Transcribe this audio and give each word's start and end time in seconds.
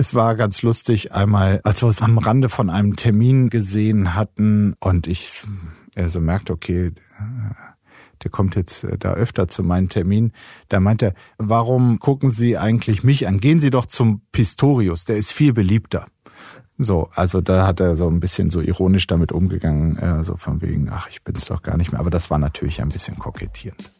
Es 0.00 0.14
war 0.14 0.34
ganz 0.34 0.62
lustig 0.62 1.12
einmal, 1.12 1.60
als 1.62 1.82
wir 1.82 1.86
uns 1.88 2.00
am 2.00 2.16
Rande 2.16 2.48
von 2.48 2.70
einem 2.70 2.96
Termin 2.96 3.50
gesehen 3.50 4.14
hatten 4.14 4.74
und 4.80 5.06
ich 5.06 5.42
er 5.94 6.08
so 6.08 6.22
merkt, 6.22 6.48
okay, 6.50 6.92
der 8.22 8.30
kommt 8.30 8.56
jetzt 8.56 8.82
äh, 8.82 8.96
da 8.96 9.12
öfter 9.12 9.48
zu 9.48 9.62
meinen 9.62 9.90
Terminen. 9.90 10.32
Da 10.70 10.80
meint 10.80 11.02
er, 11.02 11.12
warum 11.36 11.98
gucken 11.98 12.30
Sie 12.30 12.56
eigentlich 12.56 13.04
mich 13.04 13.28
an? 13.28 13.40
Gehen 13.40 13.60
Sie 13.60 13.68
doch 13.68 13.84
zum 13.84 14.22
Pistorius, 14.32 15.04
der 15.04 15.18
ist 15.18 15.32
viel 15.32 15.52
beliebter. 15.52 16.06
So, 16.78 17.10
also 17.14 17.42
da 17.42 17.66
hat 17.66 17.80
er 17.80 17.98
so 17.98 18.08
ein 18.08 18.20
bisschen 18.20 18.48
so 18.48 18.62
ironisch 18.62 19.06
damit 19.06 19.32
umgegangen, 19.32 19.98
äh, 19.98 20.24
so 20.24 20.36
von 20.36 20.62
wegen, 20.62 20.88
ach, 20.90 21.10
ich 21.10 21.24
bin's 21.24 21.44
doch 21.44 21.60
gar 21.60 21.76
nicht 21.76 21.92
mehr. 21.92 22.00
Aber 22.00 22.08
das 22.08 22.30
war 22.30 22.38
natürlich 22.38 22.80
ein 22.80 22.88
bisschen 22.88 23.18
kokettierend. 23.18 23.92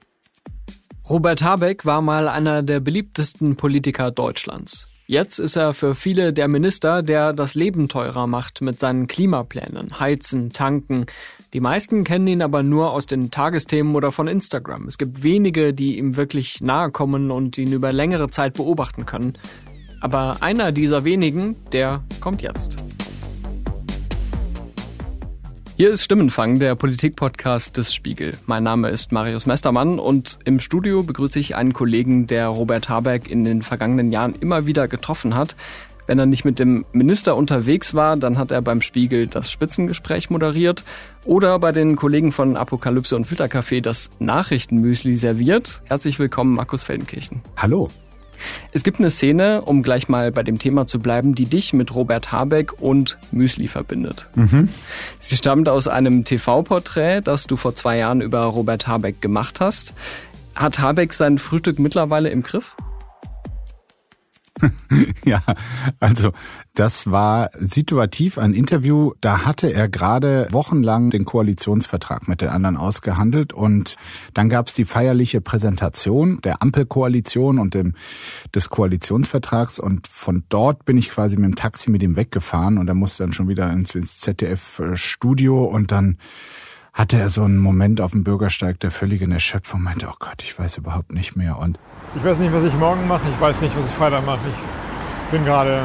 Robert 1.11 1.43
Habeck 1.43 1.85
war 1.85 2.00
mal 2.00 2.26
einer 2.26 2.62
der 2.62 2.80
beliebtesten 2.80 3.57
Politiker 3.57 4.11
Deutschlands. 4.11 4.89
Jetzt 5.11 5.41
ist 5.41 5.57
er 5.57 5.75
für 5.75 5.96
viele 5.96 6.32
der 6.32 6.46
Minister, 6.46 7.03
der 7.03 7.32
das 7.32 7.57
Leben 7.57 7.89
teurer 7.89 8.29
macht 8.29 8.61
mit 8.61 8.79
seinen 8.79 9.09
Klimaplänen, 9.09 9.99
Heizen, 9.99 10.53
Tanken. 10.53 11.07
Die 11.53 11.59
meisten 11.59 12.05
kennen 12.05 12.29
ihn 12.29 12.43
aber 12.43 12.63
nur 12.63 12.93
aus 12.93 13.07
den 13.07 13.33
Tagesthemen 13.33 13.96
oder 13.96 14.13
von 14.13 14.29
Instagram. 14.29 14.86
Es 14.86 14.99
gibt 14.99 15.25
wenige, 15.25 15.75
die 15.75 15.99
ihm 15.99 16.17
wirklich 16.17 16.61
nahe 16.61 16.93
kommen 16.93 17.33
und 17.33 17.59
ihn 17.59 17.73
über 17.73 17.93
längere 17.93 18.31
Zeit 18.31 18.55
beobachten 18.55 19.05
können. 19.05 19.36
Aber 20.00 20.45
einer 20.45 20.71
dieser 20.71 21.03
wenigen, 21.03 21.57
der 21.72 22.05
kommt 22.21 22.41
jetzt. 22.41 22.77
Hier 25.80 25.93
ist 25.93 26.04
Stimmenfang, 26.04 26.58
der 26.58 26.75
Politikpodcast 26.75 27.75
des 27.75 27.94
Spiegel. 27.94 28.36
Mein 28.44 28.62
Name 28.62 28.90
ist 28.90 29.12
Marius 29.12 29.46
Mestermann 29.46 29.98
und 29.98 30.38
im 30.44 30.61
Studio 30.61 31.02
begrüße 31.02 31.38
ich 31.38 31.57
einen 31.57 31.72
Kollegen, 31.72 32.27
der 32.27 32.48
Robert 32.48 32.91
Habeck 32.91 33.30
in 33.30 33.44
den 33.44 33.62
vergangenen 33.62 34.11
Jahren 34.11 34.34
immer 34.34 34.66
wieder 34.66 34.88
getroffen 34.88 35.34
hat. 35.34 35.56
Wenn 36.06 36.18
er 36.18 36.27
nicht 36.27 36.44
mit 36.44 36.58
dem 36.58 36.84
Minister 36.92 37.34
unterwegs 37.34 37.94
war, 37.94 38.18
dann 38.18 38.36
hat 38.36 38.50
er 38.50 38.60
beim 38.60 38.82
Spiegel 38.82 39.27
das 39.27 39.50
Spitzengespräch 39.50 40.28
moderiert 40.28 40.84
oder 41.24 41.58
bei 41.58 41.72
den 41.72 41.96
Kollegen 41.96 42.30
von 42.30 42.58
Apokalypse 42.58 43.16
und 43.16 43.27
Filtercafé 43.27 43.80
das 43.80 44.10
Nachrichtenmüsli 44.18 45.16
serviert. 45.16 45.80
Herzlich 45.86 46.18
willkommen, 46.18 46.52
Markus 46.52 46.84
Feldenkirchen. 46.84 47.40
Hallo. 47.56 47.88
Es 48.72 48.83
gibt 48.83 48.98
eine 48.98 49.10
Szene, 49.10 49.62
um 49.62 49.83
gleich 49.83 50.08
mal 50.08 50.33
bei 50.33 50.42
dem 50.42 50.58
Thema 50.58 50.86
zu 50.86 50.98
bleiben, 50.98 51.34
die 51.34 51.46
dich 51.46 51.72
mit 51.72 51.94
Robert 51.94 52.33
Habeck 52.33 52.80
und 52.80 53.19
Müsli 53.33 53.69
verbindet. 53.69 54.28
Mhm. 54.34 54.69
Sie 55.19 55.36
stammt 55.36 55.69
aus 55.69 55.88
einem 55.88 56.24
TV-Porträt, 56.24 57.22
das 57.22 57.46
du 57.46 57.56
vor 57.56 57.74
zwei 57.74 57.98
Jahren 57.98 58.20
über 58.20 58.41
Robert 58.44 58.86
Habeck 58.86 59.20
gemacht 59.20 59.61
hast. 59.61 59.94
Hat 60.55 60.78
Habeck 60.78 61.12
sein 61.12 61.38
Frühstück 61.38 61.78
mittlerweile 61.78 62.30
im 62.30 62.42
Griff? 62.42 62.77
ja, 65.24 65.42
also 66.00 66.33
das 66.74 67.10
war 67.10 67.50
situativ 67.58 68.38
ein 68.38 68.54
Interview, 68.54 69.12
da 69.20 69.44
hatte 69.44 69.72
er 69.72 69.88
gerade 69.88 70.46
wochenlang 70.50 71.10
den 71.10 71.24
Koalitionsvertrag 71.24 72.28
mit 72.28 72.40
den 72.40 72.48
anderen 72.48 72.77
ausgehandelt 72.77 73.52
und 73.52 73.96
dann 74.34 74.48
gab 74.48 74.68
es 74.68 74.74
die 74.74 74.84
feierliche 74.84 75.40
Präsentation 75.40 76.40
der 76.42 76.62
Ampelkoalition 76.62 77.58
und 77.58 77.74
dem, 77.74 77.94
des 78.54 78.70
Koalitionsvertrags 78.70 79.78
und 79.78 80.06
von 80.06 80.44
dort 80.48 80.84
bin 80.84 80.96
ich 80.96 81.10
quasi 81.10 81.36
mit 81.36 81.44
dem 81.44 81.56
Taxi 81.56 81.90
mit 81.90 82.02
ihm 82.02 82.16
weggefahren 82.16 82.78
und 82.78 82.88
er 82.88 82.94
musste 82.94 83.24
dann 83.24 83.32
schon 83.32 83.48
wieder 83.48 83.70
ins, 83.72 83.94
ins 83.94 84.18
ZDF-Studio 84.20 85.64
und 85.64 85.90
dann 85.90 86.18
hatte 86.92 87.18
er 87.18 87.30
so 87.30 87.42
einen 87.42 87.58
Moment 87.58 88.00
auf 88.00 88.12
dem 88.12 88.24
Bürgersteig 88.24 88.80
der 88.80 88.90
völligen 88.90 89.32
Erschöpfung, 89.32 89.82
meinte, 89.82 90.08
oh 90.08 90.16
Gott, 90.18 90.42
ich 90.42 90.58
weiß 90.58 90.78
überhaupt 90.78 91.12
nicht 91.12 91.36
mehr. 91.36 91.58
Und 91.58 91.78
ich 92.16 92.24
weiß 92.24 92.40
nicht, 92.40 92.52
was 92.52 92.64
ich 92.64 92.74
morgen 92.74 93.06
mache, 93.06 93.22
ich 93.32 93.40
weiß 93.40 93.60
nicht, 93.60 93.77
was 93.77 93.86
ich 93.86 93.92
Freitag 93.92 94.27
mache. 94.27 94.40
Ich 94.48 95.30
bin 95.30 95.44
gerade. 95.44 95.82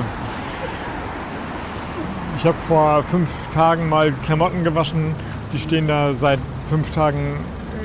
Ich 2.37 2.45
habe 2.45 2.57
vor 2.67 3.03
fünf 3.03 3.29
Tagen 3.53 3.89
mal 3.89 4.11
Klamotten 4.11 4.63
gewaschen. 4.63 5.15
Die 5.53 5.59
stehen 5.59 5.87
da 5.87 6.13
seit 6.13 6.39
fünf 6.69 6.91
Tagen 6.91 7.37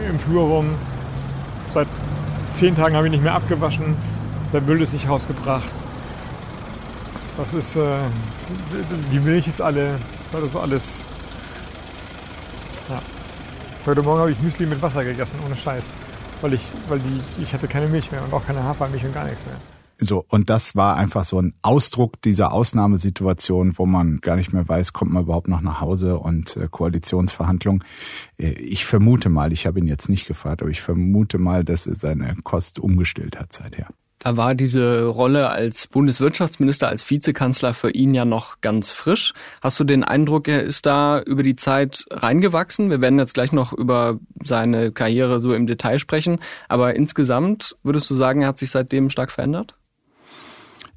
im 0.09 0.19
Flur 0.19 0.45
rum. 0.45 0.75
Seit 1.73 1.89
zehn 2.55 2.77
Tagen 2.77 2.97
habe 2.97 3.07
ich 3.07 3.13
nicht 3.13 3.23
mehr 3.23 3.35
abgewaschen. 3.35 3.97
Der 4.53 4.61
Müll 4.61 4.83
ist 4.83 4.93
nicht 4.93 5.09
rausgebracht. 5.09 5.71
Das 7.37 7.55
ist. 7.55 7.77
Äh, 7.77 8.01
die 9.13 9.21
Milch 9.21 9.47
ist 9.47 9.61
alle. 9.61 9.95
Das 10.33 10.43
ist 10.43 10.57
alles 10.57 11.05
ja. 12.91 13.01
Heute 13.87 14.03
Morgen 14.03 14.21
habe 14.21 14.33
ich 14.33 14.41
Müsli 14.41 14.67
mit 14.67 14.83
Wasser 14.83 15.05
gegessen, 15.05 15.39
ohne 15.47 15.57
Scheiß. 15.57 15.91
Weil 16.41 16.55
ich, 16.55 16.63
weil 16.89 16.99
die, 16.99 17.43
ich 17.43 17.53
hatte 17.53 17.69
keine 17.69 17.87
Milch 17.87 18.11
mehr 18.11 18.23
und 18.25 18.33
auch 18.33 18.45
keine 18.45 18.63
Hafermilch 18.65 19.05
und 19.05 19.15
gar 19.15 19.25
nichts 19.25 19.45
mehr. 19.47 19.57
So, 20.03 20.25
und 20.29 20.49
das 20.49 20.75
war 20.75 20.97
einfach 20.97 21.25
so 21.25 21.41
ein 21.41 21.53
Ausdruck 21.61 22.23
dieser 22.23 22.53
Ausnahmesituation, 22.53 23.77
wo 23.77 23.85
man 23.85 24.21
gar 24.23 24.37
nicht 24.37 24.53
mehr 24.53 24.67
weiß, 24.67 24.95
kommt 24.95 25.13
man 25.13 25.25
überhaupt 25.25 25.49
noch 25.49 25.61
nach 25.61 25.83
Hause 25.83 26.19
und 26.19 26.57
äh, 26.57 26.69
Koalitionsverhandlungen. 26.71 27.85
Äh, 28.39 28.53
ich 28.53 28.87
vermute 28.87 29.29
mal, 29.29 29.53
ich 29.53 29.67
habe 29.67 29.79
ihn 29.79 29.87
jetzt 29.87 30.09
nicht 30.09 30.27
gefragt, 30.27 30.63
aber 30.63 30.71
ich 30.71 30.81
vermute 30.81 31.37
mal, 31.37 31.65
dass 31.65 31.87
er 31.87 31.95
seine 31.95 32.35
Kost 32.45 32.79
umgestellt 32.79 33.39
hat 33.39 33.53
seither. 33.53 33.89
Da 34.23 34.37
war 34.37 34.55
diese 34.55 35.07
Rolle 35.07 35.49
als 35.49 35.87
Bundeswirtschaftsminister, 35.87 36.89
als 36.89 37.09
Vizekanzler 37.09 37.73
für 37.73 37.91
ihn 37.91 38.15
ja 38.15 38.27
noch 38.27 38.61
ganz 38.61 38.91
frisch. 38.91 39.33
Hast 39.63 39.81
du 39.81 39.85
den 39.85 40.05
Eindruck, 40.05 40.47
er 40.47 40.63
ist 40.63 40.85
da 40.85 41.23
über 41.23 41.43
die 41.43 41.57
Zeit 41.57 42.05
reingewachsen? 42.11 42.91
Wir 42.91 43.01
werden 43.01 43.19
jetzt 43.19 43.33
gleich 43.33 43.53
noch 43.53 43.73
über 43.73 44.19
seine 44.43 44.93
Karriere 44.93 45.41
so 45.41 45.55
im 45.55 45.67
Detail 45.67 45.99
sprechen. 45.99 46.39
Aber 46.69 46.97
insgesamt 46.97 47.77
würdest 47.83 48.11
du 48.11 48.15
sagen, 48.15 48.43
er 48.43 48.49
hat 48.49 48.59
sich 48.59 48.71
seitdem 48.71 49.09
stark 49.09 49.31
verändert? 49.31 49.75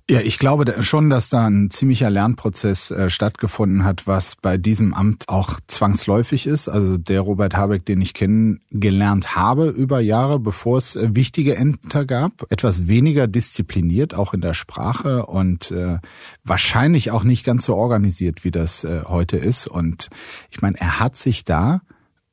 Ja, 0.09 0.19
ich 0.19 0.37
glaube 0.37 0.83
schon, 0.83 1.09
dass 1.09 1.29
da 1.29 1.47
ein 1.47 1.71
ziemlicher 1.71 2.09
Lernprozess 2.09 2.91
äh, 2.91 3.09
stattgefunden 3.09 3.85
hat, 3.85 4.05
was 4.05 4.35
bei 4.35 4.57
diesem 4.57 4.93
Amt 4.93 5.29
auch 5.29 5.61
zwangsläufig 5.67 6.45
ist. 6.45 6.67
Also 6.67 6.97
der 6.97 7.21
Robert 7.21 7.55
Habeck, 7.55 7.85
den 7.85 8.01
ich 8.01 8.13
kennengelernt 8.13 9.37
habe 9.37 9.69
über 9.69 10.01
Jahre, 10.01 10.39
bevor 10.39 10.77
es 10.77 10.97
äh, 10.97 11.15
wichtige 11.15 11.55
Ämter 11.55 12.03
gab, 12.03 12.45
etwas 12.51 12.87
weniger 12.87 13.27
diszipliniert, 13.27 14.13
auch 14.13 14.33
in 14.33 14.41
der 14.41 14.53
Sprache 14.53 15.25
und 15.25 15.71
äh, 15.71 15.99
wahrscheinlich 16.43 17.11
auch 17.11 17.23
nicht 17.23 17.45
ganz 17.45 17.63
so 17.63 17.75
organisiert, 17.75 18.43
wie 18.43 18.51
das 18.51 18.83
äh, 18.83 19.03
heute 19.07 19.37
ist. 19.37 19.67
Und 19.67 20.09
ich 20.51 20.61
meine, 20.61 20.77
er 20.81 20.99
hat 20.99 21.15
sich 21.15 21.45
da 21.45 21.81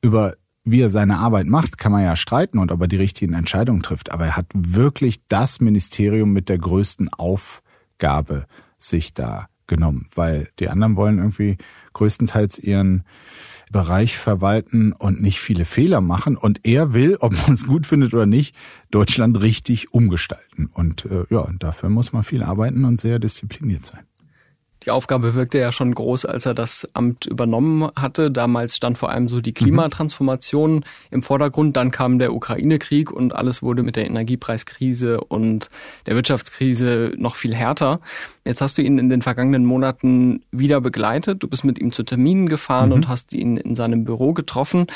über 0.01 0.35
wie 0.63 0.81
er 0.81 0.89
seine 0.89 1.17
Arbeit 1.17 1.47
macht, 1.47 1.77
kann 1.77 1.91
man 1.91 2.03
ja 2.03 2.15
streiten 2.15 2.59
und 2.59 2.71
ob 2.71 2.81
er 2.81 2.87
die 2.87 2.97
richtigen 2.97 3.33
Entscheidungen 3.33 3.81
trifft. 3.81 4.11
Aber 4.11 4.25
er 4.25 4.37
hat 4.37 4.47
wirklich 4.53 5.21
das 5.27 5.59
Ministerium 5.59 6.33
mit 6.33 6.49
der 6.49 6.59
größten 6.59 7.09
Aufgabe 7.09 8.45
sich 8.77 9.13
da 9.13 9.47
genommen, 9.67 10.07
weil 10.13 10.49
die 10.59 10.69
anderen 10.69 10.95
wollen 10.95 11.17
irgendwie 11.17 11.57
größtenteils 11.93 12.59
ihren 12.59 13.03
Bereich 13.71 14.17
verwalten 14.17 14.91
und 14.91 15.21
nicht 15.21 15.39
viele 15.39 15.65
Fehler 15.65 16.01
machen. 16.01 16.35
Und 16.35 16.59
er 16.67 16.93
will, 16.93 17.17
ob 17.21 17.31
man 17.33 17.53
es 17.53 17.65
gut 17.65 17.85
findet 17.85 18.13
oder 18.13 18.25
nicht, 18.25 18.55
Deutschland 18.91 19.39
richtig 19.39 19.93
umgestalten. 19.93 20.69
Und 20.73 21.05
äh, 21.05 21.25
ja, 21.29 21.49
dafür 21.57 21.89
muss 21.89 22.11
man 22.11 22.23
viel 22.23 22.43
arbeiten 22.43 22.83
und 22.83 22.99
sehr 22.99 23.17
diszipliniert 23.17 23.85
sein. 23.85 24.01
Die 24.85 24.89
Aufgabe 24.89 25.35
wirkte 25.35 25.59
ja 25.59 25.71
schon 25.71 25.93
groß, 25.93 26.25
als 26.25 26.47
er 26.47 26.55
das 26.55 26.89
Amt 26.93 27.27
übernommen 27.27 27.89
hatte. 27.95 28.31
Damals 28.31 28.75
stand 28.75 28.97
vor 28.97 29.11
allem 29.11 29.29
so 29.29 29.39
die 29.39 29.53
Klimatransformation 29.53 30.83
im 31.11 31.21
Vordergrund. 31.21 31.77
Dann 31.77 31.91
kam 31.91 32.17
der 32.17 32.33
Ukraine-Krieg 32.33 33.11
und 33.11 33.35
alles 33.35 33.61
wurde 33.61 33.83
mit 33.83 33.95
der 33.95 34.07
Energiepreiskrise 34.07 35.21
und 35.21 35.69
der 36.07 36.15
Wirtschaftskrise 36.15 37.13
noch 37.15 37.35
viel 37.35 37.53
härter. 37.53 37.99
Jetzt 38.43 38.61
hast 38.61 38.77
du 38.79 38.81
ihn 38.81 38.97
in 38.97 39.09
den 39.09 39.21
vergangenen 39.21 39.65
Monaten 39.65 40.41
wieder 40.51 40.81
begleitet. 40.81 41.43
Du 41.43 41.47
bist 41.47 41.63
mit 41.63 41.77
ihm 41.77 41.91
zu 41.91 42.01
Terminen 42.01 42.49
gefahren 42.49 42.89
mhm. 42.89 42.95
und 42.95 43.07
hast 43.07 43.33
ihn 43.33 43.57
in 43.57 43.75
seinem 43.75 44.03
Büro 44.03 44.33
getroffen. 44.33 44.87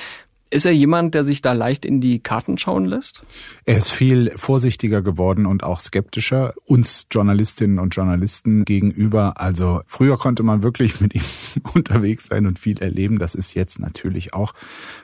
Ist 0.52 0.66
er 0.66 0.72
jemand, 0.72 1.16
der 1.16 1.24
sich 1.24 1.42
da 1.42 1.54
leicht 1.54 1.86
in 1.86 2.02
die 2.02 2.20
Karten 2.20 2.58
schauen 2.58 2.86
lässt? 2.86 3.26
Er 3.66 3.78
ist 3.78 3.90
viel 3.90 4.32
vorsichtiger 4.36 5.02
geworden 5.02 5.48
und 5.48 5.64
auch 5.64 5.80
skeptischer 5.80 6.54
uns 6.66 7.08
Journalistinnen 7.12 7.80
und 7.80 7.96
Journalisten 7.96 8.64
gegenüber. 8.64 9.42
Also 9.42 9.82
früher 9.88 10.18
konnte 10.18 10.44
man 10.44 10.62
wirklich 10.62 11.02
mit 11.02 11.16
ihm 11.16 11.24
unterwegs 11.74 12.28
sein 12.28 12.46
und 12.46 12.60
viel 12.60 12.80
erleben. 12.80 13.18
Das 13.18 13.34
ist 13.34 13.56
jetzt 13.56 13.80
natürlich 13.80 14.36
auch 14.36 14.54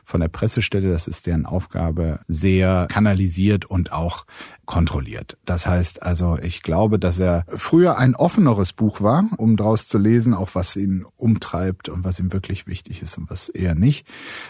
von 0.03 0.21
der 0.21 0.27
Pressestelle, 0.27 0.91
das 0.91 1.07
ist 1.07 1.25
deren 1.25 1.47
Aufgabe, 1.47 2.19
sehr 2.27 2.87
kanalisiert 2.89 3.65
und 3.65 3.91
auch 3.91 4.25
kontrolliert. 4.71 5.37
Das 5.43 5.67
heißt 5.67 6.01
also, 6.01 6.37
ich 6.41 6.63
glaube, 6.63 6.97
dass 6.97 7.19
er 7.19 7.43
früher 7.49 7.97
ein 7.97 8.15
offeneres 8.15 8.71
Buch 8.71 9.01
war, 9.01 9.25
um 9.35 9.57
daraus 9.57 9.85
zu 9.89 9.97
lesen, 9.97 10.33
auch 10.33 10.51
was 10.53 10.77
ihn 10.77 11.05
umtreibt 11.17 11.89
und 11.89 12.05
was 12.05 12.21
ihm 12.21 12.31
wirklich 12.31 12.67
wichtig 12.67 13.01
ist 13.01 13.17
und 13.17 13.29
was 13.29 13.49
eher 13.49 13.75
nicht. 13.75 14.07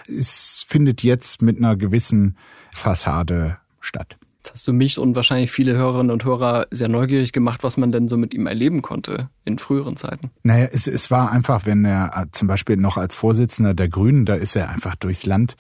Es 0.07 0.63
findet 0.67 1.01
jetzt 1.01 1.41
mit 1.41 1.57
einer 1.57 1.75
gewissen 1.75 2.37
Fassade 2.71 3.57
statt. 3.79 4.15
Jetzt 4.43 4.53
hast 4.53 4.67
du 4.67 4.73
mich 4.73 4.97
und 4.97 5.15
wahrscheinlich 5.15 5.51
viele 5.51 5.75
Hörerinnen 5.75 6.11
und 6.11 6.25
Hörer 6.25 6.65
sehr 6.71 6.87
neugierig 6.87 7.31
gemacht, 7.31 7.61
was 7.63 7.77
man 7.77 7.91
denn 7.91 8.07
so 8.07 8.17
mit 8.17 8.33
ihm 8.33 8.47
erleben 8.47 8.81
konnte 8.81 9.29
in 9.45 9.59
früheren 9.59 9.97
Zeiten. 9.97 10.31
Naja, 10.41 10.67
es, 10.71 10.87
es 10.87 11.11
war 11.11 11.31
einfach, 11.31 11.67
wenn 11.67 11.85
er 11.85 12.11
äh, 12.15 12.25
zum 12.31 12.47
Beispiel 12.47 12.75
noch 12.75 12.97
als 12.97 13.13
Vorsitzender 13.13 13.75
der 13.75 13.87
Grünen, 13.87 14.25
da 14.25 14.33
ist 14.33 14.55
er 14.55 14.69
einfach 14.69 14.95
durchs 14.95 15.27
Land 15.27 15.57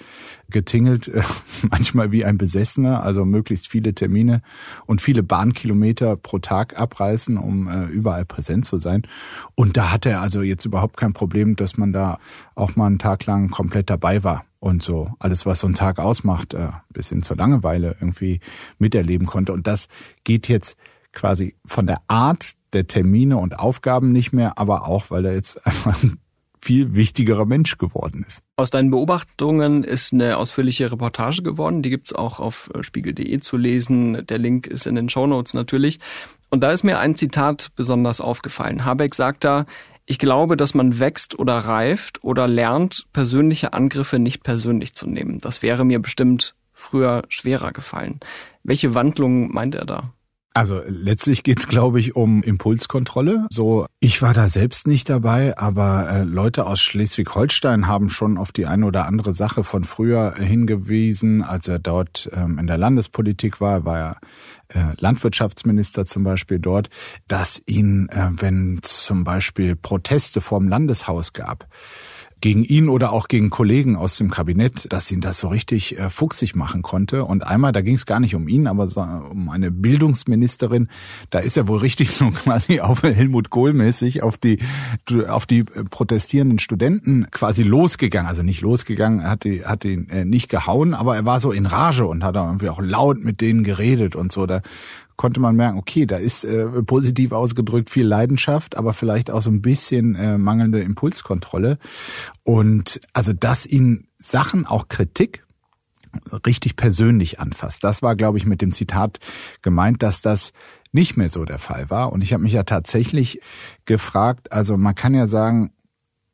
getingelt, 0.51 1.07
äh, 1.07 1.21
manchmal 1.69 2.11
wie 2.11 2.25
ein 2.25 2.37
Besessener, 2.37 3.03
also 3.03 3.25
möglichst 3.25 3.67
viele 3.67 3.93
Termine 3.93 4.41
und 4.85 5.01
viele 5.01 5.23
Bahnkilometer 5.23 6.15
pro 6.15 6.39
Tag 6.39 6.79
abreißen, 6.79 7.37
um 7.37 7.67
äh, 7.67 7.85
überall 7.85 8.25
präsent 8.25 8.65
zu 8.65 8.79
sein. 8.79 9.03
Und 9.55 9.77
da 9.77 9.91
hatte 9.91 10.09
er 10.09 10.21
also 10.21 10.41
jetzt 10.41 10.65
überhaupt 10.65 10.97
kein 10.97 11.13
Problem, 11.13 11.55
dass 11.55 11.77
man 11.77 11.93
da 11.93 12.19
auch 12.55 12.75
mal 12.75 12.87
einen 12.87 12.99
Tag 12.99 13.25
lang 13.25 13.49
komplett 13.49 13.89
dabei 13.89 14.23
war 14.23 14.45
und 14.59 14.83
so 14.83 15.11
alles, 15.19 15.45
was 15.45 15.59
so 15.59 15.67
ein 15.67 15.73
Tag 15.73 15.99
ausmacht, 15.99 16.53
äh, 16.53 16.69
bis 16.89 17.09
hin 17.09 17.23
zur 17.23 17.35
Langeweile 17.35 17.95
irgendwie 17.99 18.39
miterleben 18.77 19.27
konnte. 19.27 19.53
Und 19.53 19.67
das 19.67 19.87
geht 20.23 20.47
jetzt 20.47 20.77
quasi 21.13 21.55
von 21.65 21.87
der 21.87 22.01
Art 22.07 22.51
der 22.73 22.87
Termine 22.87 23.37
und 23.37 23.59
Aufgaben 23.59 24.11
nicht 24.11 24.31
mehr, 24.31 24.57
aber 24.57 24.87
auch, 24.87 25.09
weil 25.09 25.25
er 25.25 25.33
jetzt 25.33 25.65
einfach 25.65 26.01
ein 26.03 26.19
viel 26.61 26.95
wichtigerer 26.95 27.45
Mensch 27.45 27.77
geworden 27.77 28.23
ist. 28.27 28.41
Aus 28.55 28.69
deinen 28.69 28.91
Beobachtungen 28.91 29.83
ist 29.83 30.13
eine 30.13 30.37
ausführliche 30.37 30.91
Reportage 30.91 31.41
geworden. 31.41 31.81
Die 31.81 31.89
gibt's 31.89 32.13
auch 32.13 32.39
auf 32.39 32.69
äh, 32.73 32.83
spiegel.de 32.83 33.39
zu 33.39 33.57
lesen. 33.57 34.25
Der 34.27 34.37
Link 34.37 34.67
ist 34.67 34.85
in 34.85 34.95
den 34.95 35.09
Show 35.09 35.25
Notes 35.25 35.53
natürlich. 35.53 35.99
Und 36.49 36.61
da 36.61 36.71
ist 36.71 36.83
mir 36.83 36.99
ein 36.99 37.15
Zitat 37.15 37.69
besonders 37.75 38.21
aufgefallen. 38.21 38.85
Habeck 38.85 39.15
sagt 39.15 39.43
da, 39.43 39.65
ich 40.05 40.19
glaube, 40.19 40.57
dass 40.57 40.73
man 40.73 40.99
wächst 40.99 41.39
oder 41.39 41.57
reift 41.57 42.23
oder 42.23 42.47
lernt, 42.47 43.05
persönliche 43.13 43.73
Angriffe 43.73 44.19
nicht 44.19 44.43
persönlich 44.43 44.93
zu 44.93 45.07
nehmen. 45.07 45.39
Das 45.39 45.61
wäre 45.61 45.85
mir 45.85 45.99
bestimmt 45.99 46.55
früher 46.73 47.23
schwerer 47.29 47.71
gefallen. 47.71 48.19
Welche 48.63 48.93
Wandlung 48.93 49.53
meint 49.53 49.75
er 49.75 49.85
da? 49.85 50.13
Also 50.53 50.81
letztlich 50.85 51.43
geht's, 51.43 51.67
glaube 51.67 51.99
ich, 52.01 52.15
um 52.15 52.43
Impulskontrolle. 52.43 53.47
So, 53.49 53.85
ich 54.01 54.21
war 54.21 54.33
da 54.33 54.49
selbst 54.49 54.85
nicht 54.85 55.09
dabei, 55.09 55.57
aber 55.57 56.09
äh, 56.09 56.23
Leute 56.23 56.65
aus 56.65 56.81
Schleswig-Holstein 56.81 57.87
haben 57.87 58.09
schon 58.09 58.37
auf 58.37 58.51
die 58.51 58.65
eine 58.65 58.85
oder 58.85 59.05
andere 59.05 59.31
Sache 59.33 59.63
von 59.63 59.85
früher 59.85 60.35
hingewiesen, 60.37 61.41
als 61.41 61.69
er 61.69 61.79
dort 61.79 62.29
ähm, 62.33 62.59
in 62.59 62.67
der 62.67 62.77
Landespolitik 62.77 63.61
war, 63.61 63.85
war 63.85 63.97
er 63.97 64.17
äh, 64.73 64.95
Landwirtschaftsminister 64.99 66.05
zum 66.05 66.23
Beispiel 66.23 66.59
dort, 66.59 66.89
dass 67.29 67.61
ihn, 67.65 68.09
äh, 68.09 68.29
wenn 68.31 68.79
zum 68.81 69.23
Beispiel 69.23 69.77
Proteste 69.77 70.41
vorm 70.41 70.67
Landeshaus 70.67 71.31
gab, 71.31 71.67
gegen 72.41 72.63
ihn 72.63 72.89
oder 72.89 73.13
auch 73.13 73.27
gegen 73.27 73.49
Kollegen 73.49 73.95
aus 73.95 74.17
dem 74.17 74.31
Kabinett, 74.31 74.91
dass 74.91 75.11
ihn 75.11 75.21
das 75.21 75.37
so 75.37 75.47
richtig 75.47 75.97
äh, 75.97 76.09
fuchsig 76.09 76.55
machen 76.55 76.81
konnte. 76.81 77.23
Und 77.23 77.45
einmal, 77.45 77.71
da 77.71 77.81
ging 77.81 77.95
es 77.95 78.05
gar 78.05 78.19
nicht 78.19 78.35
um 78.35 78.47
ihn, 78.47 78.67
aber 78.67 78.89
so, 78.89 79.01
um 79.01 79.49
eine 79.49 79.71
Bildungsministerin, 79.71 80.89
da 81.29 81.39
ist 81.39 81.55
er 81.55 81.67
wohl 81.67 81.77
richtig 81.79 82.11
so 82.11 82.29
quasi 82.31 82.81
auf 82.81 83.03
Helmut 83.03 83.51
Kohl 83.51 83.73
mäßig 83.73 84.23
auf 84.23 84.37
die 84.37 84.59
auf 85.27 85.45
die 85.45 85.63
protestierenden 85.63 86.59
Studenten 86.59 87.27
quasi 87.31 87.63
losgegangen. 87.63 88.27
Also 88.27 88.43
nicht 88.43 88.61
losgegangen, 88.61 89.23
hat 89.23 89.43
die 89.43 89.63
hat 89.65 89.85
ihn 89.85 90.09
äh, 90.09 90.25
nicht 90.25 90.49
gehauen, 90.49 90.93
aber 90.93 91.15
er 91.15 91.25
war 91.25 91.39
so 91.39 91.51
in 91.51 91.67
Rage 91.67 92.05
und 92.05 92.23
hat 92.23 92.35
irgendwie 92.35 92.69
auch 92.69 92.81
laut 92.81 93.23
mit 93.23 93.41
denen 93.41 93.63
geredet 93.63 94.15
und 94.15 94.31
so. 94.31 94.47
Da 94.47 94.61
konnte 95.21 95.39
man 95.39 95.55
merken, 95.55 95.77
okay, 95.77 96.07
da 96.07 96.17
ist 96.17 96.43
äh, 96.43 96.65
positiv 96.81 97.31
ausgedrückt 97.31 97.91
viel 97.91 98.07
Leidenschaft, 98.07 98.75
aber 98.75 98.91
vielleicht 98.91 99.29
auch 99.29 99.43
so 99.43 99.51
ein 99.51 99.61
bisschen 99.61 100.15
äh, 100.15 100.39
mangelnde 100.39 100.79
Impulskontrolle. 100.79 101.77
Und 102.41 102.99
also, 103.13 103.31
dass 103.31 103.67
ihn 103.67 104.07
Sachen, 104.17 104.65
auch 104.65 104.87
Kritik, 104.87 105.45
richtig 106.43 106.75
persönlich 106.75 107.39
anfasst. 107.39 107.83
Das 107.83 108.01
war, 108.01 108.15
glaube 108.15 108.39
ich, 108.39 108.47
mit 108.47 108.63
dem 108.63 108.71
Zitat 108.71 109.19
gemeint, 109.61 110.01
dass 110.01 110.21
das 110.21 110.53
nicht 110.91 111.17
mehr 111.17 111.29
so 111.29 111.45
der 111.45 111.59
Fall 111.59 111.91
war. 111.91 112.11
Und 112.11 112.23
ich 112.23 112.33
habe 112.33 112.41
mich 112.41 112.53
ja 112.53 112.63
tatsächlich 112.63 113.41
gefragt, 113.85 114.51
also 114.51 114.75
man 114.75 114.95
kann 114.95 115.13
ja 115.13 115.27
sagen, 115.27 115.71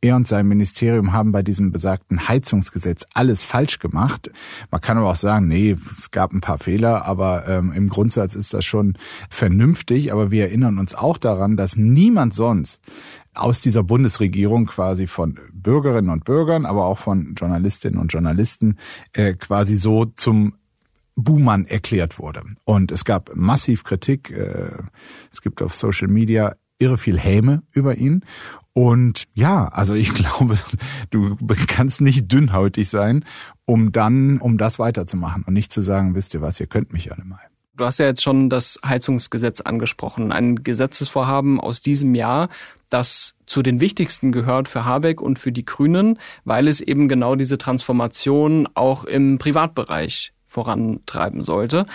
er 0.07 0.15
und 0.15 0.27
sein 0.27 0.48
Ministerium 0.48 1.13
haben 1.13 1.31
bei 1.31 1.44
diesem 1.44 1.71
besagten 1.71 2.27
Heizungsgesetz 2.27 3.06
alles 3.13 3.44
falsch 3.44 3.80
gemacht. 3.80 4.31
Man 4.71 4.81
kann 4.81 4.98
aber 4.98 5.09
auch 5.09 5.15
sagen, 5.15 5.48
nee, 5.48 5.75
es 5.92 6.12
gab 6.12 6.33
ein 6.33 6.42
paar 6.42 6.57
Fehler, 6.57 7.06
aber 7.06 7.48
ähm, 7.48 7.71
im 7.74 7.89
Grundsatz 7.89 8.36
ist 8.36 8.54
das 8.54 8.65
schon 8.65 8.98
vernünftig. 9.30 10.12
Aber 10.12 10.31
wir 10.31 10.44
erinnern 10.45 10.80
uns 10.80 10.95
auch 10.95 11.18
daran, 11.18 11.57
dass 11.57 11.75
niemand 11.75 12.33
sonst 12.33 12.81
aus 13.33 13.62
dieser 13.62 13.83
Bundesregierung 13.83 14.65
quasi 14.65 15.07
von 15.07 15.39
Bürgerinnen 15.51 16.09
und 16.09 16.25
Bürgern, 16.25 16.65
aber 16.65 16.86
auch 16.86 16.98
von 16.98 17.36
Journalistinnen 17.36 18.00
und 18.00 18.13
Journalisten 18.13 18.77
äh, 19.13 19.33
quasi 19.33 19.75
so 19.75 20.06
zum 20.06 20.56
Buhmann 21.15 21.65
erklärt 21.65 22.19
wurde. 22.19 22.44
Und 22.63 22.92
es 22.92 23.04
gab 23.04 23.36
massiv 23.36 23.83
Kritik. 23.83 24.31
Äh, 24.31 24.71
es 25.31 25.42
gibt 25.42 25.62
auf 25.62 25.75
Social 25.75 26.07
Media 26.07 26.56
irre 26.80 26.98
viel 26.98 27.18
Häme 27.18 27.63
über 27.71 27.98
ihn. 27.98 28.24
Und 28.77 29.24
ja, 29.33 29.69
also 29.69 29.95
ich 29.95 30.13
glaube, 30.13 30.59
du 31.09 31.35
kannst 31.65 32.00
nicht 32.00 32.31
dünnhäutig 32.31 32.89
sein, 32.89 33.25
um 33.65 33.91
dann, 33.91 34.38
um 34.38 34.59
das 34.59 34.77
weiterzumachen 34.77 35.44
und 35.47 35.56
nicht 35.56 35.71
zu 35.71 35.81
sagen, 35.81 36.13
wisst 36.13 36.35
ihr 36.35 36.44
was, 36.44 36.59
ihr 36.59 36.68
könnt 36.68 36.94
mich 36.94 37.12
alle 37.12 37.25
mal. 37.25 37.39
Du 37.75 37.85
hast 37.85 37.97
ja 37.97 38.06
jetzt 38.06 38.21
schon 38.21 38.51
das 38.51 38.79
Heizungsgesetz 38.85 39.62
angesprochen, 39.62 40.31
ein 40.31 40.63
Gesetzesvorhaben 40.63 41.59
aus 41.59 41.81
diesem 41.81 42.13
Jahr, 42.13 42.50
das 42.91 43.33
zu 43.47 43.63
den 43.63 43.79
wichtigsten 43.79 44.31
gehört 44.31 44.68
für 44.68 44.85
Habeck 44.85 45.21
und 45.21 45.39
für 45.39 45.51
die 45.51 45.65
Grünen, 45.65 46.19
weil 46.45 46.68
es 46.68 46.80
eben 46.80 47.07
genau 47.07 47.35
diese 47.35 47.57
Transformation 47.57 48.69
auch 48.75 49.06
im 49.06 49.39
Privatbereich 49.39 50.33
vorantreiben 50.45 51.44
sollte. 51.44 51.88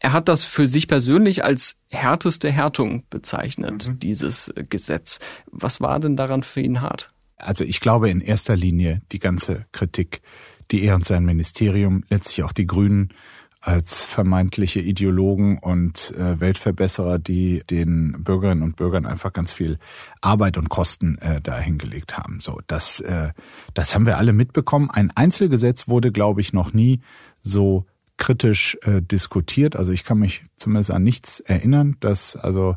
Er 0.00 0.12
hat 0.12 0.28
das 0.28 0.44
für 0.44 0.66
sich 0.66 0.86
persönlich 0.86 1.44
als 1.44 1.76
härteste 1.90 2.50
Härtung 2.50 3.04
bezeichnet, 3.10 3.88
mhm. 3.88 3.98
dieses 3.98 4.52
Gesetz. 4.68 5.18
Was 5.50 5.80
war 5.80 5.98
denn 5.98 6.16
daran 6.16 6.42
für 6.42 6.60
ihn 6.60 6.80
hart? 6.80 7.10
Also 7.36 7.64
ich 7.64 7.80
glaube 7.80 8.10
in 8.10 8.20
erster 8.20 8.56
Linie 8.56 9.02
die 9.12 9.18
ganze 9.18 9.66
Kritik, 9.72 10.22
die 10.70 10.82
er 10.82 10.94
und 10.94 11.04
sein 11.04 11.24
Ministerium, 11.24 12.04
letztlich 12.08 12.42
auch 12.42 12.52
die 12.52 12.66
Grünen 12.66 13.12
als 13.60 14.04
vermeintliche 14.04 14.80
Ideologen 14.80 15.58
und 15.58 16.12
äh, 16.16 16.38
Weltverbesserer, 16.38 17.18
die 17.18 17.62
den 17.68 18.22
Bürgerinnen 18.22 18.62
und 18.62 18.76
Bürgern 18.76 19.04
einfach 19.04 19.32
ganz 19.32 19.52
viel 19.52 19.78
Arbeit 20.20 20.56
und 20.56 20.68
Kosten 20.68 21.18
äh, 21.18 21.40
dahingelegt 21.40 22.16
haben. 22.16 22.38
So, 22.40 22.60
das, 22.68 23.00
äh, 23.00 23.32
das 23.74 23.94
haben 23.94 24.06
wir 24.06 24.16
alle 24.16 24.32
mitbekommen. 24.32 24.90
Ein 24.90 25.10
Einzelgesetz 25.14 25.88
wurde, 25.88 26.12
glaube 26.12 26.40
ich, 26.40 26.52
noch 26.52 26.72
nie 26.72 27.00
so 27.42 27.84
kritisch 28.18 28.76
äh, 28.82 29.00
diskutiert. 29.00 29.76
Also 29.76 29.92
ich 29.92 30.04
kann 30.04 30.18
mich 30.18 30.42
zumindest 30.56 30.90
an 30.90 31.02
nichts 31.02 31.40
erinnern, 31.40 31.96
dass 32.00 32.36
also 32.36 32.76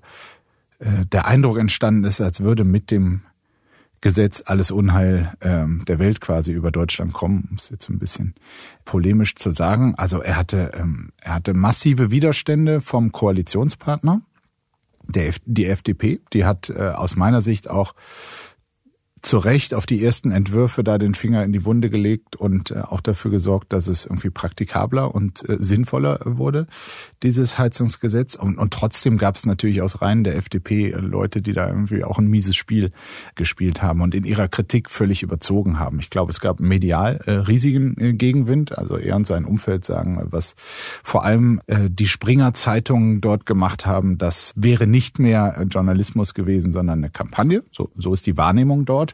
äh, 0.79 1.05
der 1.11 1.25
Eindruck 1.25 1.57
entstanden 1.57 2.05
ist, 2.05 2.21
als 2.21 2.41
würde 2.41 2.63
mit 2.63 2.91
dem 2.91 3.21
Gesetz 4.01 4.41
alles 4.45 4.71
Unheil 4.71 5.33
ähm, 5.41 5.83
der 5.87 5.99
Welt 5.99 6.21
quasi 6.21 6.51
über 6.51 6.71
Deutschland 6.71 7.13
kommen, 7.13 7.47
um 7.51 7.57
es 7.57 7.69
jetzt 7.69 7.87
ein 7.89 7.99
bisschen 7.99 8.33
polemisch 8.83 9.35
zu 9.35 9.51
sagen. 9.51 9.93
Also 9.95 10.21
er 10.21 10.37
hatte, 10.37 10.71
ähm, 10.73 11.11
er 11.21 11.35
hatte 11.35 11.53
massive 11.53 12.09
Widerstände 12.09 12.81
vom 12.81 13.11
Koalitionspartner, 13.11 14.21
der 15.07 15.27
F 15.27 15.37
die 15.45 15.65
FDP. 15.65 16.19
Die 16.33 16.45
hat 16.45 16.69
äh, 16.69 16.89
aus 16.89 17.15
meiner 17.15 17.41
Sicht 17.41 17.69
auch 17.69 17.93
zu 19.21 19.37
Recht 19.37 19.73
auf 19.73 19.85
die 19.85 20.03
ersten 20.03 20.31
Entwürfe 20.31 20.83
da 20.83 20.97
den 20.97 21.13
Finger 21.13 21.43
in 21.43 21.51
die 21.51 21.63
Wunde 21.63 21.89
gelegt 21.89 22.35
und 22.35 22.71
äh, 22.71 22.79
auch 22.81 23.01
dafür 23.01 23.29
gesorgt, 23.29 23.71
dass 23.71 23.87
es 23.87 24.05
irgendwie 24.05 24.31
praktikabler 24.31 25.13
und 25.13 25.47
äh, 25.47 25.57
sinnvoller 25.59 26.19
wurde, 26.25 26.67
dieses 27.21 27.59
Heizungsgesetz. 27.59 28.35
Und, 28.35 28.57
und 28.57 28.73
trotzdem 28.73 29.17
gab 29.17 29.35
es 29.35 29.45
natürlich 29.45 29.81
aus 29.81 30.01
Reihen 30.01 30.23
der 30.23 30.37
FDP 30.37 30.89
äh, 30.89 30.97
Leute, 30.97 31.41
die 31.41 31.53
da 31.53 31.67
irgendwie 31.67 32.03
auch 32.03 32.17
ein 32.17 32.27
mieses 32.27 32.55
Spiel 32.55 32.91
gespielt 33.35 33.81
haben 33.81 34.01
und 34.01 34.15
in 34.15 34.23
ihrer 34.23 34.47
Kritik 34.47 34.89
völlig 34.89 35.21
überzogen 35.21 35.77
haben. 35.77 35.99
Ich 35.99 36.09
glaube, 36.09 36.31
es 36.31 36.39
gab 36.39 36.59
medial 36.59 37.17
riesigen 37.27 38.17
Gegenwind. 38.17 38.77
Also 38.77 38.97
er 38.97 39.15
und 39.15 39.27
sein 39.27 39.45
Umfeld 39.45 39.85
sagen, 39.85 40.21
was 40.25 40.55
vor 41.03 41.23
allem 41.23 41.61
die 41.67 42.07
Springer 42.07 42.53
Zeitungen 42.53 43.21
dort 43.21 43.45
gemacht 43.45 43.85
haben, 43.85 44.17
das 44.17 44.53
wäre 44.55 44.87
nicht 44.87 45.19
mehr 45.19 45.65
Journalismus 45.69 46.33
gewesen, 46.33 46.73
sondern 46.73 46.99
eine 46.99 47.09
Kampagne. 47.09 47.63
So, 47.71 47.91
so 47.95 48.13
ist 48.13 48.25
die 48.25 48.37
Wahrnehmung 48.37 48.85
dort. 48.85 49.10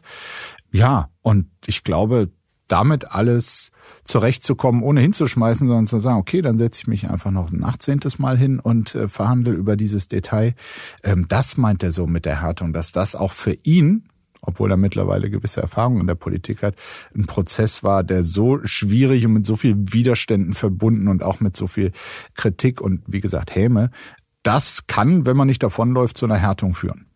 Ja, 0.70 1.08
und 1.22 1.48
ich 1.66 1.84
glaube, 1.84 2.30
damit 2.68 3.10
alles 3.10 3.72
zurechtzukommen, 4.04 4.82
ohne 4.82 5.00
hinzuschmeißen, 5.00 5.66
sondern 5.66 5.86
zu 5.86 5.98
sagen, 5.98 6.18
okay, 6.18 6.42
dann 6.42 6.58
setze 6.58 6.82
ich 6.82 6.86
mich 6.86 7.10
einfach 7.10 7.30
noch 7.30 7.50
ein 7.50 7.64
achtzehntes 7.64 8.18
Mal 8.18 8.36
hin 8.38 8.60
und 8.60 8.94
äh, 8.94 9.08
verhandle 9.08 9.52
über 9.52 9.76
dieses 9.76 10.08
Detail. 10.08 10.54
Ähm, 11.02 11.26
das 11.28 11.56
meint 11.56 11.82
er 11.82 11.92
so 11.92 12.06
mit 12.06 12.24
der 12.24 12.42
Härtung, 12.42 12.72
dass 12.72 12.92
das 12.92 13.14
auch 13.14 13.32
für 13.32 13.56
ihn, 13.62 14.08
obwohl 14.40 14.70
er 14.70 14.76
mittlerweile 14.76 15.30
gewisse 15.30 15.60
Erfahrungen 15.60 16.02
in 16.02 16.06
der 16.06 16.14
Politik 16.14 16.62
hat, 16.62 16.74
ein 17.14 17.26
Prozess 17.26 17.82
war, 17.82 18.04
der 18.04 18.24
so 18.24 18.60
schwierig 18.64 19.26
und 19.26 19.32
mit 19.32 19.46
so 19.46 19.56
viel 19.56 19.74
Widerständen 19.76 20.52
verbunden 20.52 21.08
und 21.08 21.22
auch 21.22 21.40
mit 21.40 21.56
so 21.56 21.66
viel 21.66 21.92
Kritik 22.34 22.80
und 22.80 23.02
wie 23.06 23.20
gesagt 23.20 23.54
Häme, 23.54 23.90
das 24.42 24.86
kann, 24.86 25.26
wenn 25.26 25.36
man 25.36 25.48
nicht 25.48 25.62
davonläuft, 25.62 26.16
zu 26.16 26.26
einer 26.26 26.36
Härtung 26.36 26.72
führen. 26.72 27.07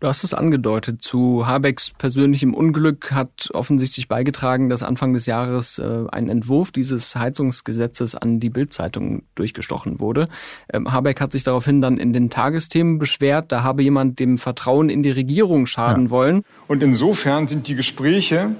Du 0.00 0.08
hast 0.08 0.24
es 0.24 0.32
angedeutet. 0.32 1.02
Zu 1.02 1.46
Habecks 1.46 1.90
persönlichem 1.90 2.54
Unglück 2.54 3.12
hat 3.12 3.50
offensichtlich 3.52 4.08
beigetragen, 4.08 4.70
dass 4.70 4.82
Anfang 4.82 5.12
des 5.12 5.26
Jahres 5.26 5.78
äh, 5.78 6.04
ein 6.10 6.30
Entwurf 6.30 6.72
dieses 6.72 7.14
Heizungsgesetzes 7.14 8.14
an 8.14 8.40
die 8.40 8.48
Bildzeitung 8.48 9.24
durchgestochen 9.34 10.00
wurde. 10.00 10.30
Ähm, 10.72 10.90
Habeck 10.90 11.20
hat 11.20 11.32
sich 11.32 11.44
daraufhin 11.44 11.82
dann 11.82 11.98
in 11.98 12.14
den 12.14 12.30
Tagesthemen 12.30 12.98
beschwert, 12.98 13.52
da 13.52 13.62
habe 13.62 13.82
jemand 13.82 14.20
dem 14.20 14.38
Vertrauen 14.38 14.88
in 14.88 15.02
die 15.02 15.10
Regierung 15.10 15.66
schaden 15.66 16.04
ja. 16.04 16.10
wollen. 16.10 16.44
Und 16.66 16.82
insofern 16.82 17.46
sind 17.46 17.68
die 17.68 17.74
Gespräche, 17.74 18.52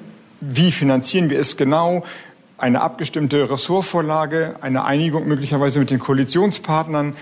wie 0.43 0.71
finanzieren 0.71 1.31
wir 1.31 1.41
es 1.41 1.57
genau, 1.57 2.05
eine 2.59 2.83
abgestimmte 2.83 3.51
Ressortvorlage, 3.51 4.57
eine 4.61 4.85
Einigung 4.85 5.27
möglicherweise 5.27 5.79
mit 5.79 5.91
den 5.91 6.01
Koalitionspartnern 6.01 7.15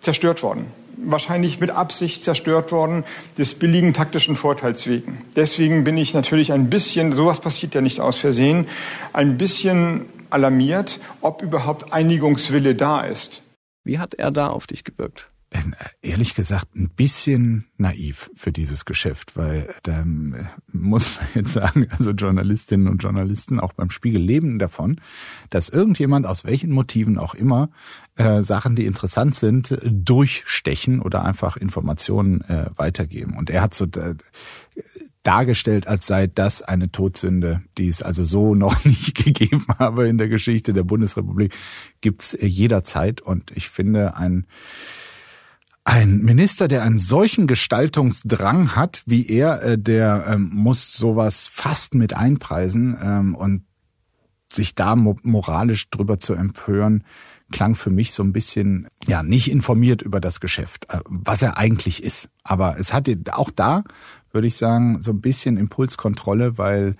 zerstört 0.00 0.42
worden 0.42 0.66
wahrscheinlich 1.10 1.60
mit 1.60 1.70
Absicht 1.70 2.22
zerstört 2.22 2.72
worden, 2.72 3.04
des 3.38 3.54
billigen 3.54 3.94
taktischen 3.94 4.36
Vorteils 4.36 4.86
wegen. 4.86 5.18
Deswegen 5.36 5.84
bin 5.84 5.96
ich 5.96 6.14
natürlich 6.14 6.52
ein 6.52 6.70
bisschen, 6.70 7.12
sowas 7.12 7.40
passiert 7.40 7.74
ja 7.74 7.80
nicht 7.80 8.00
aus 8.00 8.18
Versehen, 8.18 8.66
ein 9.12 9.38
bisschen 9.38 10.06
alarmiert, 10.30 10.98
ob 11.20 11.42
überhaupt 11.42 11.92
Einigungswille 11.92 12.74
da 12.74 13.02
ist. 13.02 13.42
Wie 13.84 13.98
hat 13.98 14.14
er 14.14 14.30
da 14.30 14.48
auf 14.48 14.66
dich 14.66 14.84
gewirkt? 14.84 15.30
ehrlich 16.02 16.34
gesagt 16.34 16.74
ein 16.74 16.90
bisschen 16.90 17.66
naiv 17.76 18.30
für 18.34 18.52
dieses 18.52 18.84
Geschäft, 18.84 19.36
weil 19.36 19.72
da 19.82 20.00
äh, 20.00 20.04
muss 20.72 21.16
man 21.16 21.28
jetzt 21.34 21.52
sagen, 21.52 21.86
also 21.96 22.10
Journalistinnen 22.10 22.88
und 22.88 23.02
Journalisten 23.02 23.60
auch 23.60 23.72
beim 23.72 23.90
Spiegel 23.90 24.20
leben 24.20 24.58
davon, 24.58 25.00
dass 25.50 25.68
irgendjemand 25.68 26.26
aus 26.26 26.44
welchen 26.44 26.72
Motiven 26.72 27.18
auch 27.18 27.34
immer 27.34 27.70
äh, 28.16 28.42
Sachen, 28.42 28.76
die 28.76 28.86
interessant 28.86 29.34
sind, 29.34 29.76
durchstechen 29.82 31.02
oder 31.02 31.24
einfach 31.24 31.56
Informationen 31.56 32.42
äh, 32.42 32.66
weitergeben. 32.76 33.36
Und 33.36 33.50
er 33.50 33.62
hat 33.62 33.74
so 33.74 33.86
äh, 33.86 34.14
dargestellt, 35.24 35.88
als 35.88 36.06
sei 36.06 36.28
das 36.28 36.62
eine 36.62 36.92
Todsünde, 36.92 37.62
die 37.76 37.88
es 37.88 38.02
also 38.02 38.24
so 38.24 38.54
noch 38.54 38.84
nicht 38.84 39.16
gegeben 39.16 39.66
habe 39.78 40.06
in 40.06 40.18
der 40.18 40.28
Geschichte 40.28 40.72
der 40.72 40.84
Bundesrepublik, 40.84 41.54
gibt's 42.00 42.34
äh, 42.34 42.46
jederzeit. 42.46 43.20
Und 43.20 43.50
ich 43.50 43.68
finde, 43.68 44.16
ein 44.16 44.46
ein 45.86 46.22
Minister, 46.22 46.66
der 46.66 46.82
einen 46.82 46.98
solchen 46.98 47.46
Gestaltungsdrang 47.46 48.74
hat 48.74 49.02
wie 49.04 49.26
er, 49.26 49.76
der 49.76 50.24
ähm, 50.28 50.48
muss 50.50 50.94
sowas 50.94 51.46
fast 51.46 51.94
mit 51.94 52.16
einpreisen 52.16 52.96
ähm, 53.02 53.34
und 53.34 53.64
sich 54.50 54.74
da 54.74 54.96
moralisch 54.96 55.90
drüber 55.90 56.18
zu 56.18 56.32
empören, 56.32 57.04
klang 57.54 57.76
für 57.76 57.90
mich 57.90 58.12
so 58.12 58.24
ein 58.24 58.32
bisschen, 58.32 58.88
ja, 59.06 59.22
nicht 59.22 59.48
informiert 59.48 60.02
über 60.02 60.20
das 60.20 60.40
Geschäft, 60.40 60.86
äh, 60.88 60.98
was 61.04 61.40
er 61.40 61.56
eigentlich 61.56 62.02
ist. 62.02 62.28
Aber 62.42 62.78
es 62.80 62.92
hatte 62.92 63.16
auch 63.30 63.50
da, 63.50 63.84
würde 64.32 64.48
ich 64.48 64.56
sagen, 64.56 65.00
so 65.00 65.12
ein 65.12 65.20
bisschen 65.20 65.56
Impulskontrolle, 65.56 66.58
weil 66.58 66.96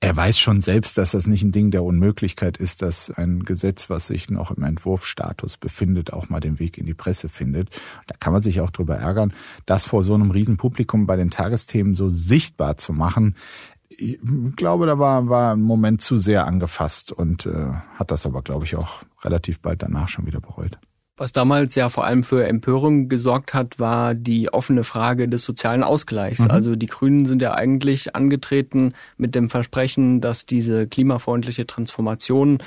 er 0.00 0.16
weiß 0.16 0.38
schon 0.38 0.60
selbst, 0.60 0.98
dass 0.98 1.12
das 1.12 1.28
nicht 1.28 1.44
ein 1.44 1.52
Ding 1.52 1.70
der 1.70 1.84
Unmöglichkeit 1.84 2.56
ist, 2.56 2.82
dass 2.82 3.10
ein 3.10 3.44
Gesetz, 3.44 3.88
was 3.88 4.08
sich 4.08 4.30
noch 4.30 4.50
im 4.50 4.64
Entwurfsstatus 4.64 5.56
befindet, 5.56 6.12
auch 6.12 6.28
mal 6.28 6.40
den 6.40 6.58
Weg 6.58 6.76
in 6.76 6.86
die 6.86 6.94
Presse 6.94 7.28
findet. 7.28 7.70
Da 8.08 8.16
kann 8.18 8.32
man 8.32 8.42
sich 8.42 8.60
auch 8.60 8.70
drüber 8.70 8.96
ärgern, 8.96 9.32
das 9.64 9.86
vor 9.86 10.02
so 10.02 10.14
einem 10.14 10.32
Riesenpublikum 10.32 11.06
bei 11.06 11.14
den 11.14 11.30
Tagesthemen 11.30 11.94
so 11.94 12.08
sichtbar 12.08 12.78
zu 12.78 12.92
machen. 12.92 13.36
Ich 14.00 14.18
glaube, 14.56 14.86
da 14.86 14.98
war, 14.98 15.28
war 15.28 15.54
ein 15.54 15.60
Moment 15.60 16.00
zu 16.00 16.18
sehr 16.18 16.46
angefasst 16.46 17.10
und 17.10 17.46
äh, 17.46 17.72
hat 17.96 18.12
das 18.12 18.26
aber, 18.26 18.42
glaube 18.42 18.64
ich, 18.64 18.76
auch 18.76 19.02
relativ 19.22 19.60
bald 19.60 19.82
danach 19.82 20.08
schon 20.08 20.24
wieder 20.24 20.40
bereut. 20.40 20.78
Was 21.16 21.32
damals 21.32 21.74
ja 21.74 21.88
vor 21.88 22.04
allem 22.04 22.22
für 22.22 22.46
Empörung 22.46 23.08
gesorgt 23.08 23.52
hat, 23.52 23.80
war 23.80 24.14
die 24.14 24.52
offene 24.52 24.84
Frage 24.84 25.28
des 25.28 25.44
sozialen 25.44 25.82
Ausgleichs. 25.82 26.44
Mhm. 26.44 26.50
Also 26.52 26.76
die 26.76 26.86
Grünen 26.86 27.26
sind 27.26 27.42
ja 27.42 27.54
eigentlich 27.54 28.14
angetreten 28.14 28.94
mit 29.16 29.34
dem 29.34 29.50
Versprechen, 29.50 30.20
dass 30.20 30.46
diese 30.46 30.86
klimafreundliche 30.86 31.66
Transformation 31.66 32.58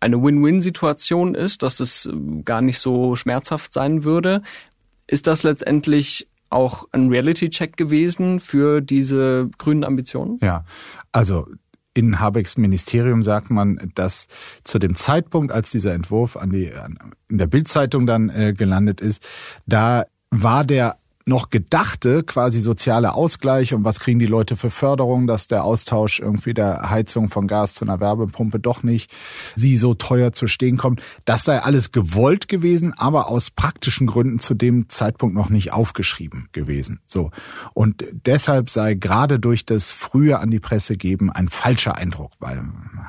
eine 0.00 0.22
Win-Win-Situation 0.22 1.34
ist, 1.34 1.62
dass 1.62 1.80
es 1.80 2.10
gar 2.46 2.62
nicht 2.62 2.78
so 2.78 3.14
schmerzhaft 3.14 3.74
sein 3.74 4.04
würde. 4.04 4.42
Ist 5.06 5.26
das 5.26 5.42
letztendlich 5.42 6.28
auch 6.52 6.88
ein 6.92 7.08
Reality-Check 7.08 7.76
gewesen 7.76 8.40
für 8.40 8.80
diese 8.80 9.50
grünen 9.58 9.84
Ambitionen? 9.84 10.38
Ja, 10.42 10.64
also 11.10 11.46
in 11.94 12.20
Habecks 12.20 12.56
Ministerium 12.56 13.22
sagt 13.22 13.50
man, 13.50 13.92
dass 13.94 14.26
zu 14.64 14.78
dem 14.78 14.94
Zeitpunkt, 14.94 15.52
als 15.52 15.70
dieser 15.70 15.92
Entwurf 15.92 16.36
an 16.36 16.50
die 16.50 16.72
in 17.28 17.38
der 17.38 17.46
Bildzeitung 17.46 18.06
dann 18.06 18.30
äh, 18.30 18.54
gelandet 18.54 19.00
ist, 19.00 19.26
da 19.66 20.06
war 20.30 20.64
der 20.64 20.96
noch 21.26 21.50
gedachte 21.50 22.22
quasi 22.22 22.60
soziale 22.60 23.14
Ausgleich 23.14 23.74
und 23.74 23.84
was 23.84 24.00
kriegen 24.00 24.18
die 24.18 24.26
Leute 24.26 24.56
für 24.56 24.70
Förderung, 24.70 25.26
dass 25.26 25.46
der 25.46 25.64
Austausch 25.64 26.20
irgendwie 26.20 26.54
der 26.54 26.90
Heizung 26.90 27.28
von 27.28 27.46
Gas 27.46 27.74
zu 27.74 27.84
einer 27.84 28.00
Werbepumpe 28.00 28.58
doch 28.58 28.82
nicht 28.82 29.10
sie 29.54 29.76
so 29.76 29.94
teuer 29.94 30.32
zu 30.32 30.46
stehen 30.46 30.76
kommt. 30.76 31.02
Das 31.24 31.44
sei 31.44 31.60
alles 31.60 31.92
gewollt 31.92 32.48
gewesen, 32.48 32.92
aber 32.96 33.28
aus 33.28 33.50
praktischen 33.50 34.06
Gründen 34.06 34.38
zu 34.38 34.54
dem 34.54 34.88
Zeitpunkt 34.88 35.34
noch 35.34 35.48
nicht 35.48 35.72
aufgeschrieben 35.72 36.48
gewesen. 36.52 37.00
So. 37.06 37.30
Und 37.74 38.04
deshalb 38.12 38.70
sei 38.70 38.94
gerade 38.94 39.38
durch 39.38 39.64
das 39.64 39.90
frühe 39.90 40.38
an 40.38 40.50
die 40.50 40.60
Presse 40.60 40.96
geben 40.96 41.30
ein 41.30 41.48
falscher 41.48 41.96
Eindruck, 41.96 42.32
weil 42.38 42.62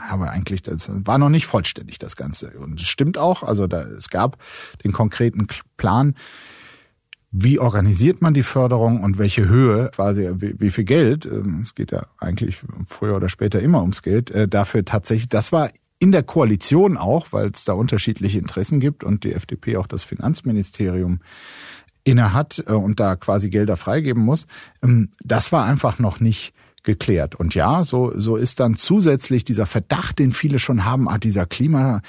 aber 0.10 0.32
eigentlich 0.32 0.62
das 0.62 0.90
war 1.06 1.18
noch 1.18 1.30
nicht 1.30 1.46
vollständig 1.46 1.98
das 1.98 2.16
Ganze. 2.16 2.52
Und 2.52 2.80
es 2.80 2.88
stimmt 2.88 3.18
auch, 3.18 3.44
also 3.44 3.68
da, 3.68 3.84
es 3.84 4.10
gab 4.10 4.38
den 4.84 4.92
konkreten 4.92 5.48
Plan, 5.78 6.16
wie 7.36 7.58
organisiert 7.58 8.22
man 8.22 8.36
die 8.36 8.44
Förderung 8.44 9.02
und 9.02 9.18
welche 9.18 9.50
Höhe, 9.50 9.90
quasi 9.94 10.30
wie, 10.36 10.70
viel 10.70 10.84
Geld, 10.84 11.26
ähm, 11.26 11.62
es 11.64 11.74
geht 11.74 11.92
ja 11.92 12.06
eigentlich 12.20 12.62
früher 12.86 13.16
oder 13.16 13.28
später 13.28 13.60
immer 13.60 13.82
ums 13.82 14.04
Geld, 14.04 14.30
äh, 14.30 14.48
dafür 14.48 14.86
tatsächlich, 14.86 15.30
das 15.30 15.52
war 15.52 15.72
in 15.98 16.12
der 16.12 16.22
Koalition 16.22 16.96
auch, 16.96 17.28
weil 17.32 17.50
es 17.50 17.66
da 17.66 17.74
unterschiedliche 17.74 18.38
Interessen 18.38 18.80
gibt 18.80 19.04
und 19.04 19.24
die 19.24 19.34
FDP 19.34 19.78
auch 19.78 19.88
das 19.88 20.04
Finanzministerium 20.04 21.22
inne 22.04 22.34
hat 22.34 22.64
äh, 22.68 22.74
und 22.74 23.00
da 23.00 23.16
quasi 23.16 23.50
Gelder 23.50 23.78
freigeben 23.78 24.24
muss. 24.24 24.46
Ähm, 24.84 25.10
das 25.24 25.52
war 25.52 25.66
einfach 25.66 25.98
noch 25.98 26.20
nicht 26.20 26.54
geklärt. 26.84 27.36
Und 27.36 27.56
ja, 27.56 27.84
so, 27.84 28.12
so 28.16 28.36
ist 28.36 28.60
dann 28.60 28.76
zusätzlich 28.76 29.44
dieser 29.44 29.66
Verdacht, 29.66 30.20
den 30.20 30.32
viele 30.32 30.60
schon 30.60 30.86
haben, 30.86 31.08
ah, 31.10 31.18
dieser 31.18 31.46
Klima, 31.46 32.02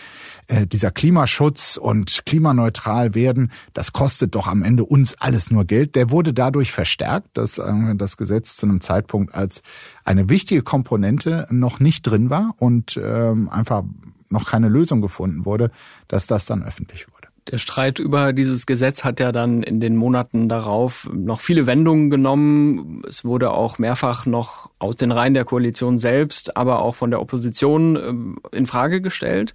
äh, 0.49 0.67
dieser 0.67 0.91
Klimaschutz 0.91 1.77
und 1.77 2.27
klimaneutral 2.27 3.15
werden, 3.15 3.53
das 3.73 3.93
kostet 3.93 4.35
doch 4.35 4.47
am 4.47 4.63
Ende 4.63 4.85
uns 4.85 5.15
alles 5.15 5.51
nur 5.51 5.65
Geld. 5.65 5.95
Der 5.95 6.11
wurde 6.11 6.35
dadurch 6.35 6.73
verstärkt, 6.73 7.29
dass 7.39 7.59
äh, 7.59 7.73
das 7.95 8.17
Gesetz 8.17 8.57
zu 8.57 8.67
einem 8.67 8.81
Zeitpunkt 8.81 9.35
als 9.35 9.63
eine 10.05 10.29
wichtige 10.29 10.63
Komponente 10.63 11.47
noch 11.51 11.81
nicht 11.81 12.03
drin 12.03 12.29
war 12.29 12.55
und 12.59 13.01
ähm, 13.03 13.49
einfach 13.49 13.85
noch 14.29 14.47
keine 14.47 14.69
Lösung 14.69 15.01
gefunden 15.01 15.45
wurde, 15.45 15.71
dass 16.09 16.27
das 16.27 16.47
dann 16.47 16.63
öffentlich 16.63 17.07
wurde. 17.09 17.14
Der 17.51 17.59
Streit 17.59 17.99
über 17.99 18.33
dieses 18.33 18.65
Gesetz 18.65 19.05
hat 19.05 19.21
ja 19.21 19.31
dann 19.31 19.63
in 19.63 19.79
den 19.79 19.97
Monaten 19.97 20.49
darauf 20.49 21.11
noch 21.13 21.41
viele 21.41 21.67
Wendungen 21.67 22.09
genommen. 22.09 23.03
Es 23.07 23.25
wurde 23.25 23.51
auch 23.51 23.79
mehrfach 23.79 24.25
noch 24.25 24.71
aus 24.79 24.97
den 24.97 25.13
Reihen 25.13 25.35
der 25.35 25.45
Koalition 25.45 25.99
selbst, 25.99 26.57
aber 26.57 26.81
auch 26.81 26.95
von 26.95 27.11
der 27.11 27.21
Opposition 27.21 27.97
ähm, 27.97 28.39
in 28.51 28.67
Frage 28.67 29.03
gestellt. 29.03 29.53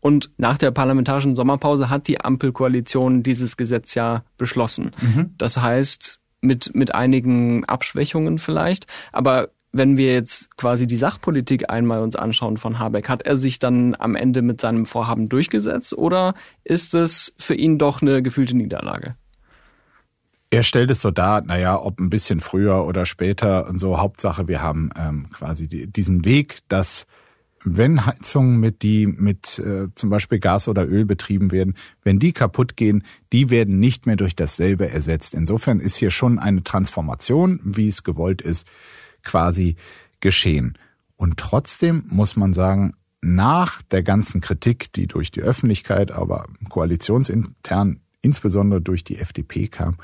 Und 0.00 0.30
nach 0.36 0.58
der 0.58 0.72
parlamentarischen 0.72 1.34
Sommerpause 1.34 1.88
hat 1.88 2.06
die 2.06 2.20
Ampelkoalition 2.20 3.22
dieses 3.22 3.56
Gesetz 3.56 3.94
ja 3.94 4.24
beschlossen. 4.36 4.90
Mhm. 5.00 5.34
Das 5.38 5.56
heißt, 5.56 6.20
mit, 6.42 6.74
mit 6.74 6.94
einigen 6.94 7.64
Abschwächungen 7.64 8.38
vielleicht. 8.38 8.86
Aber 9.12 9.50
wenn 9.72 9.96
wir 9.96 10.12
jetzt 10.12 10.56
quasi 10.56 10.86
die 10.86 10.96
Sachpolitik 10.96 11.70
einmal 11.70 12.02
uns 12.02 12.14
anschauen 12.14 12.58
von 12.58 12.78
Habeck, 12.78 13.08
hat 13.08 13.22
er 13.22 13.36
sich 13.36 13.58
dann 13.58 13.96
am 13.98 14.14
Ende 14.14 14.42
mit 14.42 14.60
seinem 14.60 14.86
Vorhaben 14.86 15.28
durchgesetzt 15.28 15.94
oder 15.96 16.34
ist 16.62 16.94
es 16.94 17.32
für 17.38 17.54
ihn 17.54 17.78
doch 17.78 18.02
eine 18.02 18.22
gefühlte 18.22 18.56
Niederlage? 18.56 19.16
Er 20.50 20.62
stellt 20.62 20.90
es 20.90 21.00
so 21.00 21.10
dar, 21.10 21.40
naja, 21.40 21.80
ob 21.80 21.98
ein 21.98 22.10
bisschen 22.10 22.40
früher 22.40 22.84
oder 22.84 23.06
später 23.06 23.66
und 23.66 23.78
so. 23.78 23.98
Hauptsache, 23.98 24.48
wir 24.48 24.60
haben 24.60 24.90
ähm, 24.98 25.30
quasi 25.30 25.66
die, 25.66 25.86
diesen 25.86 26.26
Weg, 26.26 26.58
dass 26.68 27.06
wenn 27.64 28.04
Heizungen 28.04 28.58
mit 28.58 28.82
die 28.82 29.06
mit 29.06 29.58
äh, 29.60 29.88
zum 29.94 30.10
Beispiel 30.10 30.40
Gas 30.40 30.68
oder 30.68 30.86
Öl 30.86 31.06
betrieben 31.06 31.52
werden, 31.52 31.74
wenn 32.02 32.18
die 32.18 32.32
kaputt 32.32 32.76
gehen, 32.76 33.04
die 33.32 33.48
werden 33.48 33.78
nicht 33.78 34.04
mehr 34.04 34.16
durch 34.16 34.36
dasselbe 34.36 34.90
ersetzt. 34.90 35.32
Insofern 35.32 35.80
ist 35.80 35.96
hier 35.96 36.10
schon 36.10 36.38
eine 36.38 36.62
Transformation, 36.62 37.60
wie 37.62 37.88
es 37.88 38.02
gewollt 38.02 38.42
ist, 38.42 38.66
quasi 39.22 39.76
geschehen. 40.20 40.78
Und 41.16 41.38
trotzdem 41.38 42.04
muss 42.08 42.36
man 42.36 42.52
sagen, 42.52 42.94
nach 43.20 43.82
der 43.82 44.02
ganzen 44.02 44.40
Kritik, 44.40 44.92
die 44.92 45.06
durch 45.06 45.30
die 45.30 45.42
Öffentlichkeit, 45.42 46.10
aber 46.10 46.46
koalitionsintern, 46.68 48.00
insbesondere 48.20 48.80
durch 48.80 49.04
die 49.04 49.18
FDP 49.18 49.68
kam, 49.68 49.98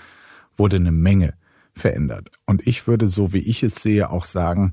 wurde 0.56 0.76
eine 0.76 0.92
Menge 0.92 1.34
verändert. 1.74 2.30
Und 2.46 2.66
ich 2.66 2.86
würde, 2.86 3.06
so 3.06 3.32
wie 3.32 3.38
ich 3.38 3.62
es 3.62 3.76
sehe, 3.76 4.10
auch 4.10 4.24
sagen, 4.24 4.72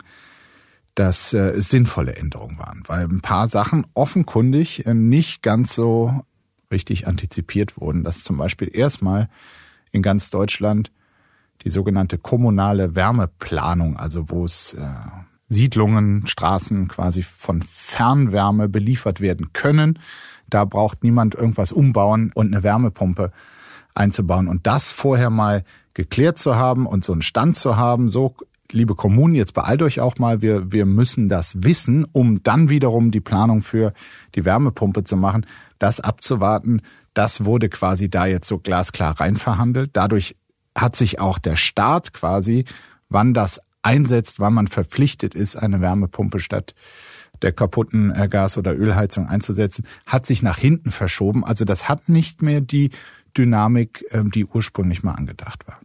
dass 0.96 1.34
äh, 1.34 1.54
sinnvolle 1.58 2.16
Änderungen 2.16 2.58
waren, 2.58 2.84
weil 2.88 3.04
ein 3.04 3.22
paar 3.22 3.48
Sachen 3.48 3.86
offenkundig 3.94 4.86
äh, 4.86 4.94
nicht 4.94 5.44
ganz 5.44 5.76
so 5.76 6.24
richtig 6.72 7.08
antizipiert 7.08 7.80
wurden, 7.80 8.04
dass 8.04 8.24
zum 8.24 8.38
Beispiel 8.38 8.70
erstmal 8.74 9.30
in 9.92 10.02
ganz 10.02 10.30
Deutschland 10.30 10.92
die 11.64 11.70
sogenannte 11.70 12.18
kommunale 12.18 12.96
Wärmeplanung, 12.96 13.98
also 13.98 14.30
wo 14.30 14.46
es 14.46 14.74
äh, 14.74 14.86
Siedlungen, 15.48 16.28
Straßen 16.28 16.88
quasi 16.88 17.24
von 17.24 17.62
Fernwärme 17.62 18.70
beliefert 18.70 19.22
werden 19.22 19.54
können. 19.54 20.00
Da 20.50 20.66
braucht 20.66 21.04
niemand 21.04 21.36
irgendwas 21.36 21.72
umbauen 21.72 22.32
und 22.34 22.54
eine 22.54 22.64
Wärmepumpe 22.64 23.32
einzubauen. 23.94 24.48
Und 24.48 24.68
das 24.68 24.92
vorher 24.92 25.30
mal 25.30 25.64
geklärt 25.94 26.38
zu 26.38 26.56
haben 26.56 26.86
und 26.86 27.04
so 27.04 27.14
einen 27.14 27.22
Stand 27.22 27.56
zu 27.56 27.78
haben, 27.78 28.10
so 28.10 28.36
liebe 28.72 28.96
Kommunen, 28.96 29.36
jetzt 29.36 29.54
beeilt 29.54 29.82
euch 29.82 30.00
auch 30.00 30.18
mal, 30.18 30.42
wir, 30.42 30.72
wir 30.72 30.86
müssen 30.86 31.30
das 31.30 31.64
wissen, 31.64 32.06
um 32.12 32.44
dann 32.44 32.70
wiederum 32.70 33.12
die 33.12 33.22
Planung 33.22 33.62
für 33.62 33.94
die 34.36 34.46
Wärmepumpe 34.46 35.04
zu 35.04 35.18
machen, 35.18 35.46
das 35.80 36.00
abzuwarten, 36.00 36.82
das 37.14 37.46
wurde 37.46 37.70
quasi 37.70 38.10
da 38.10 38.26
jetzt 38.26 38.48
so 38.48 38.60
glasklar 38.60 39.20
reinverhandelt. 39.20 39.92
Dadurch 39.94 40.36
hat 40.76 40.96
sich 40.96 41.20
auch 41.20 41.40
der 41.40 41.56
Staat 41.56 42.14
quasi, 42.14 42.66
wann 43.10 43.34
das 43.34 43.62
einsetzt, 43.82 44.40
wann 44.40 44.54
man 44.54 44.68
verpflichtet 44.68 45.36
ist, 45.36 45.56
eine 45.56 45.82
Wärmepumpe 45.82 46.40
statt 46.40 46.74
der 47.42 47.52
kaputten 47.52 48.12
äh, 48.16 48.28
Gas- 48.30 48.58
oder 48.58 48.78
Ölheizung 48.78 49.28
einzusetzen, 49.28 49.86
hat 50.06 50.26
sich 50.26 50.42
nach 50.42 50.58
hinten 50.58 50.92
verschoben. 50.92 51.44
Also 51.44 51.66
das 51.66 51.90
hat 51.90 52.10
nicht 52.10 52.42
mehr 52.42 52.62
die 52.62 52.92
Dynamik, 53.38 54.06
ähm, 54.12 54.32
die 54.32 54.46
ursprünglich 54.46 55.04
mal 55.04 55.14
angedacht 55.14 55.68
war. 55.68 55.80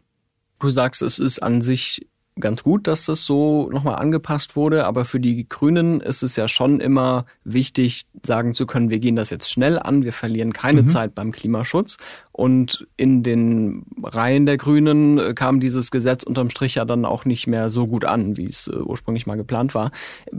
Du 0.60 0.68
sagst, 0.68 1.02
es 1.02 1.18
ist 1.18 1.42
an 1.42 1.62
sich 1.62 2.06
ganz 2.40 2.62
gut, 2.62 2.86
dass 2.86 3.06
das 3.06 3.24
so 3.24 3.70
nochmal 3.70 3.96
angepasst 3.96 4.56
wurde, 4.56 4.86
aber 4.86 5.04
für 5.04 5.20
die 5.20 5.48
Grünen 5.48 6.00
ist 6.00 6.22
es 6.22 6.36
ja 6.36 6.48
schon 6.48 6.80
immer 6.80 7.26
wichtig, 7.44 8.06
sagen 8.24 8.54
zu 8.54 8.66
können, 8.66 8.90
wir 8.90 8.98
gehen 8.98 9.16
das 9.16 9.30
jetzt 9.30 9.50
schnell 9.50 9.78
an, 9.78 10.04
wir 10.04 10.12
verlieren 10.12 10.52
keine 10.52 10.82
mhm. 10.82 10.88
Zeit 10.88 11.14
beim 11.14 11.32
Klimaschutz. 11.32 11.96
Und 12.32 12.86
in 12.96 13.22
den 13.22 13.84
Reihen 14.02 14.46
der 14.46 14.56
Grünen 14.56 15.18
äh, 15.18 15.34
kam 15.34 15.60
dieses 15.60 15.90
Gesetz 15.90 16.22
unterm 16.22 16.48
Strich 16.50 16.76
ja 16.76 16.84
dann 16.84 17.04
auch 17.04 17.24
nicht 17.24 17.46
mehr 17.46 17.68
so 17.68 17.86
gut 17.86 18.04
an, 18.04 18.36
wie 18.36 18.46
es 18.46 18.66
äh, 18.66 18.76
ursprünglich 18.76 19.26
mal 19.26 19.36
geplant 19.36 19.74
war. 19.74 19.90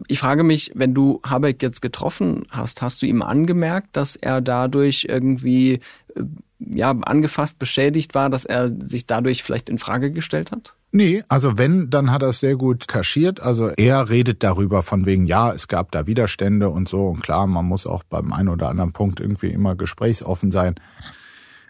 Ich 0.08 0.20
frage 0.20 0.44
mich, 0.44 0.72
wenn 0.74 0.94
du 0.94 1.20
Habeck 1.24 1.62
jetzt 1.62 1.82
getroffen 1.82 2.48
hast, 2.50 2.82
hast 2.82 3.02
du 3.02 3.06
ihm 3.06 3.22
angemerkt, 3.22 3.96
dass 3.96 4.16
er 4.16 4.42
dadurch 4.42 5.06
irgendwie 5.10 5.80
äh, 6.16 6.24
ja 6.60 6.92
angefasst, 6.92 7.60
beschädigt 7.60 8.16
war, 8.16 8.30
dass 8.30 8.46
er 8.46 8.72
sich 8.82 9.06
dadurch 9.06 9.44
vielleicht 9.44 9.70
in 9.70 9.78
Frage 9.78 10.12
gestellt 10.12 10.52
hat? 10.52 10.74
Nee, 10.94 11.24
also 11.30 11.58
wenn, 11.58 11.90
dann 11.90 12.12
hat 12.12 12.22
er 12.22 12.30
es 12.30 12.42
sehr 12.42 12.58
gut 12.58 12.88
kaschiert. 12.88 13.40
Also 13.40 13.70
er 13.70 14.10
redet 14.10 14.44
darüber 14.44 14.82
von 14.82 15.06
wegen, 15.06 15.26
ja, 15.26 15.54
es 15.54 15.70
gab 15.70 15.92
da 15.92 16.06
Widerstände 16.06 16.70
und 16.70 16.90
so. 16.90 17.06
Und 17.06 17.24
klar, 17.24 17.48
man 17.48 17.66
muss 17.66 17.88
auch 17.88 18.04
beim 18.04 18.34
einen 18.34 18.50
oder 18.50 18.68
anderen 18.68 18.92
Punkt 18.92 19.22
irgendwie 19.22 19.52
immer 19.52 19.76
gesprächsoffen 19.76 20.52
sein. 20.52 20.76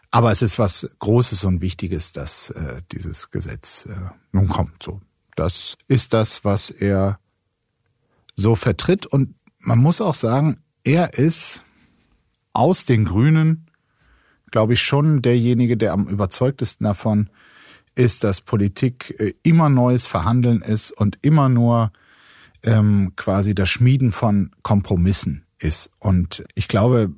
Aber 0.09 0.31
es 0.31 0.41
ist 0.41 0.57
was 0.57 0.89
Großes 0.99 1.43
und 1.45 1.61
Wichtiges, 1.61 2.11
dass 2.11 2.49
äh, 2.49 2.81
dieses 2.91 3.29
Gesetz 3.29 3.85
äh, 3.85 4.09
nun 4.31 4.49
kommt. 4.49 4.81
So, 4.81 5.01
das 5.35 5.77
ist 5.87 6.13
das, 6.13 6.43
was 6.43 6.71
er 6.71 7.19
so 8.35 8.55
vertritt. 8.55 9.05
Und 9.05 9.35
man 9.59 9.77
muss 9.77 10.01
auch 10.01 10.15
sagen, 10.15 10.63
er 10.83 11.13
ist 11.13 11.61
aus 12.53 12.85
den 12.85 13.05
Grünen, 13.05 13.67
glaube 14.49 14.73
ich, 14.73 14.81
schon 14.81 15.21
derjenige, 15.21 15.77
der 15.77 15.93
am 15.93 16.07
überzeugtesten 16.07 16.85
davon 16.85 17.29
ist, 17.95 18.23
dass 18.23 18.41
Politik 18.41 19.15
äh, 19.19 19.33
immer 19.43 19.69
neues 19.69 20.05
Verhandeln 20.05 20.61
ist 20.61 20.91
und 20.91 21.17
immer 21.21 21.49
nur 21.49 21.91
ähm, 22.63 23.13
quasi 23.15 23.55
das 23.55 23.69
Schmieden 23.69 24.11
von 24.11 24.51
Kompromissen 24.61 25.45
ist. 25.59 25.89
Und 25.99 26.43
ich 26.55 26.67
glaube, 26.67 27.11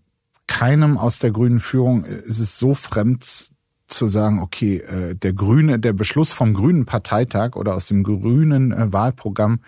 keinem 0.48 0.98
aus 0.98 1.20
der 1.20 1.32
grünen 1.32 1.60
Führung 1.60 2.06
ist 2.06 2.40
es 2.40 2.60
so 2.60 2.74
fremd 2.74 3.52
zu 3.88 4.08
sagen, 4.08 4.40
okay, 4.40 4.78
äh, 4.78 5.16
der 5.16 5.34
grüne, 5.34 5.80
der 5.80 5.94
Beschluss 5.94 6.32
vom 6.34 6.54
grünen 6.54 6.86
Parteitag 6.86 7.56
oder 7.56 7.76
aus 7.76 7.88
dem 7.88 8.04
grünen 8.04 8.72
äh, 8.72 8.92
Wahlprogramm, 8.92 9.60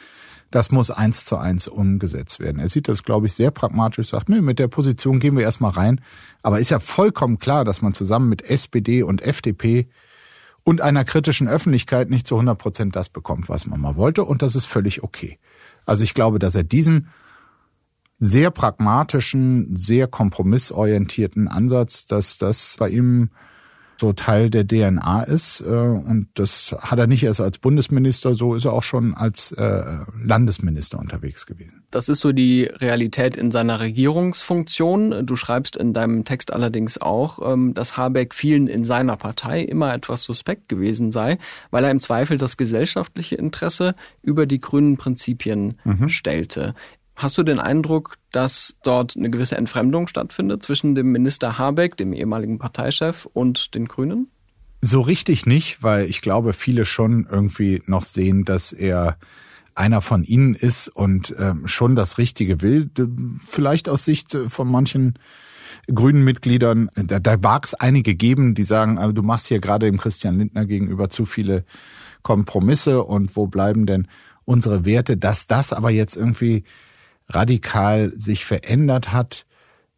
das 0.51 0.71
muss 0.71 0.89
eins 0.89 1.25
zu 1.25 1.37
eins 1.37 1.67
umgesetzt 1.67 2.39
werden. 2.39 2.59
Er 2.59 2.69
sieht 2.69 2.87
das, 2.87 3.03
glaube 3.03 3.25
ich, 3.25 3.33
sehr 3.33 3.51
pragmatisch, 3.51 4.09
sagt, 4.09 4.29
nö, 4.29 4.41
mit 4.41 4.57
der 4.57 4.67
Position 4.67 5.19
gehen 5.19 5.35
wir 5.35 5.43
erstmal 5.43 5.71
rein. 5.71 6.01
Aber 6.43 6.59
ist 6.59 6.69
ja 6.69 6.79
vollkommen 6.79 7.39
klar, 7.39 7.65
dass 7.65 7.81
man 7.81 7.93
zusammen 7.93 8.29
mit 8.29 8.41
SPD 8.41 9.03
und 9.03 9.21
FDP 9.21 9.87
und 10.65 10.81
einer 10.81 11.05
kritischen 11.05 11.47
Öffentlichkeit 11.47 12.09
nicht 12.09 12.27
zu 12.27 12.35
100 12.35 12.57
Prozent 12.57 12.95
das 12.95 13.07
bekommt, 13.07 13.47
was 13.47 13.67
man 13.67 13.79
mal 13.79 13.95
wollte. 13.95 14.25
Und 14.25 14.41
das 14.41 14.55
ist 14.55 14.65
völlig 14.65 15.03
okay. 15.03 15.37
Also 15.85 16.03
ich 16.03 16.15
glaube, 16.15 16.39
dass 16.39 16.55
er 16.55 16.63
diesen 16.63 17.07
sehr 18.19 18.49
pragmatischen, 18.49 19.75
sehr 19.75 20.07
kompromissorientierten 20.07 21.47
Ansatz, 21.47 22.07
dass 22.07 22.39
das 22.39 22.77
bei 22.79 22.89
ihm 22.89 23.29
so 23.97 24.13
Teil 24.13 24.49
der 24.49 24.67
DNA 24.67 25.23
ist. 25.23 25.61
Äh, 25.61 25.69
und 25.69 26.27
das 26.35 26.75
hat 26.79 26.99
er 26.99 27.07
nicht 27.07 27.23
erst 27.23 27.41
als 27.41 27.57
Bundesminister, 27.57 28.35
so 28.35 28.55
ist 28.55 28.65
er 28.65 28.73
auch 28.73 28.83
schon 28.83 29.13
als 29.13 29.51
äh, 29.53 29.99
Landesminister 30.23 30.99
unterwegs 30.99 31.45
gewesen. 31.45 31.83
Das 31.91 32.09
ist 32.09 32.19
so 32.19 32.31
die 32.31 32.63
Realität 32.63 33.37
in 33.37 33.51
seiner 33.51 33.79
Regierungsfunktion. 33.79 35.25
Du 35.25 35.35
schreibst 35.35 35.77
in 35.77 35.93
deinem 35.93 36.25
Text 36.25 36.51
allerdings 36.51 36.97
auch, 37.01 37.39
ähm, 37.53 37.73
dass 37.73 37.97
Habeck 37.97 38.33
vielen 38.33 38.67
in 38.67 38.83
seiner 38.83 39.17
Partei 39.17 39.61
immer 39.61 39.93
etwas 39.93 40.23
suspekt 40.23 40.69
gewesen 40.69 41.11
sei, 41.11 41.37
weil 41.71 41.83
er 41.83 41.91
im 41.91 42.01
Zweifel 42.01 42.37
das 42.37 42.57
gesellschaftliche 42.57 43.35
Interesse 43.35 43.95
über 44.21 44.45
die 44.45 44.59
grünen 44.59 44.97
Prinzipien 44.97 45.79
mhm. 45.83 46.09
stellte. 46.09 46.75
Hast 47.15 47.37
du 47.37 47.43
den 47.43 47.59
Eindruck, 47.59 48.17
dass 48.31 48.75
dort 48.83 49.15
eine 49.15 49.29
gewisse 49.29 49.57
Entfremdung 49.57 50.07
stattfindet 50.07 50.63
zwischen 50.63 50.95
dem 50.95 51.11
Minister 51.11 51.57
Habeck, 51.57 51.95
dem 51.95 52.11
ehemaligen 52.11 52.59
Parteichef, 52.59 53.25
und 53.31 53.73
den 53.73 53.87
Grünen? 53.87 54.27
So 54.81 55.01
richtig 55.01 55.45
nicht, 55.45 55.81
weil 55.81 56.05
ich 56.05 56.21
glaube, 56.21 56.53
viele 56.53 56.83
schon 56.85 57.25
irgendwie 57.29 57.81
noch 57.85 58.03
sehen, 58.03 58.43
dass 58.43 58.73
er 58.73 59.17
einer 59.73 60.01
von 60.01 60.23
ihnen 60.23 60.55
ist 60.55 60.89
und 60.89 61.33
ähm, 61.39 61.67
schon 61.67 61.95
das 61.95 62.17
Richtige 62.17 62.61
will. 62.61 62.89
Vielleicht 63.47 63.89
aus 63.89 64.05
Sicht 64.05 64.37
von 64.47 64.69
manchen 64.69 65.17
grünen 65.93 66.23
Mitgliedern, 66.23 66.89
da, 66.95 67.19
da 67.19 67.37
mag 67.37 67.65
es 67.65 67.73
einige 67.73 68.15
geben, 68.15 68.55
die 68.55 68.63
sagen, 68.63 69.13
du 69.13 69.21
machst 69.21 69.47
hier 69.47 69.59
gerade 69.59 69.85
dem 69.85 69.97
Christian 69.97 70.37
Lindner 70.37 70.65
gegenüber 70.65 71.09
zu 71.09 71.25
viele 71.25 71.65
Kompromisse 72.23 73.03
und 73.03 73.35
wo 73.35 73.47
bleiben 73.47 73.85
denn 73.85 74.07
unsere 74.45 74.85
Werte, 74.85 75.17
dass 75.17 75.47
das 75.47 75.73
aber 75.73 75.89
jetzt 75.89 76.15
irgendwie 76.15 76.63
radikal 77.27 78.13
sich 78.15 78.45
verändert 78.45 79.11
hat, 79.11 79.45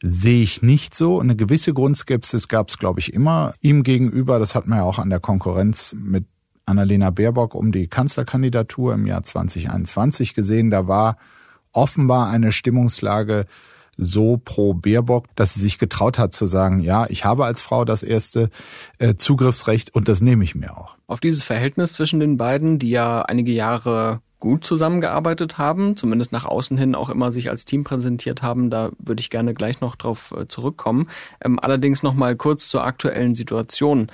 sehe 0.01 0.43
ich 0.43 0.61
nicht 0.61 0.95
so. 0.95 1.19
Eine 1.19 1.35
gewisse 1.35 1.73
Grundskepsis 1.73 2.47
gab 2.47 2.69
es, 2.69 2.77
glaube 2.77 2.99
ich, 2.99 3.13
immer 3.13 3.53
ihm 3.61 3.83
gegenüber. 3.83 4.39
Das 4.39 4.55
hat 4.55 4.67
man 4.67 4.79
ja 4.79 4.83
auch 4.83 4.99
an 4.99 5.09
der 5.09 5.19
Konkurrenz 5.19 5.95
mit 5.97 6.25
Annalena 6.65 7.09
Baerbock 7.09 7.55
um 7.55 7.71
die 7.71 7.87
Kanzlerkandidatur 7.87 8.93
im 8.93 9.07
Jahr 9.07 9.23
2021 9.23 10.33
gesehen. 10.33 10.69
Da 10.69 10.87
war 10.87 11.17
offenbar 11.71 12.29
eine 12.29 12.51
Stimmungslage 12.51 13.45
so 13.97 14.37
pro 14.37 14.75
Baerbock, 14.75 15.25
dass 15.35 15.55
sie 15.55 15.59
sich 15.59 15.79
getraut 15.79 16.19
hat 16.19 16.33
zu 16.33 16.45
sagen, 16.45 16.81
ja, 16.81 17.07
ich 17.09 17.25
habe 17.25 17.45
als 17.45 17.61
Frau 17.61 17.83
das 17.83 18.03
erste 18.03 18.51
äh, 18.99 19.15
Zugriffsrecht 19.15 19.95
und 19.95 20.07
das 20.07 20.21
nehme 20.21 20.43
ich 20.43 20.53
mir 20.53 20.77
auch. 20.77 20.97
Auf 21.07 21.19
dieses 21.19 21.43
Verhältnis 21.43 21.93
zwischen 21.93 22.19
den 22.19 22.37
beiden, 22.37 22.77
die 22.77 22.91
ja 22.91 23.23
einige 23.23 23.51
Jahre 23.51 24.21
gut 24.39 24.63
zusammengearbeitet 24.63 25.57
haben, 25.57 25.97
zumindest 25.97 26.31
nach 26.31 26.45
außen 26.45 26.77
hin 26.77 26.95
auch 26.95 27.09
immer 27.09 27.31
sich 27.31 27.49
als 27.49 27.65
Team 27.65 27.83
präsentiert 27.83 28.41
haben. 28.41 28.69
Da 28.69 28.91
würde 28.99 29.19
ich 29.19 29.29
gerne 29.29 29.53
gleich 29.53 29.81
noch 29.81 29.95
drauf 29.95 30.33
äh, 30.37 30.47
zurückkommen. 30.47 31.09
Ähm, 31.43 31.59
allerdings 31.59 32.03
noch 32.03 32.13
mal 32.13 32.35
kurz 32.35 32.69
zur 32.69 32.83
aktuellen 32.83 33.35
Situation. 33.35 34.11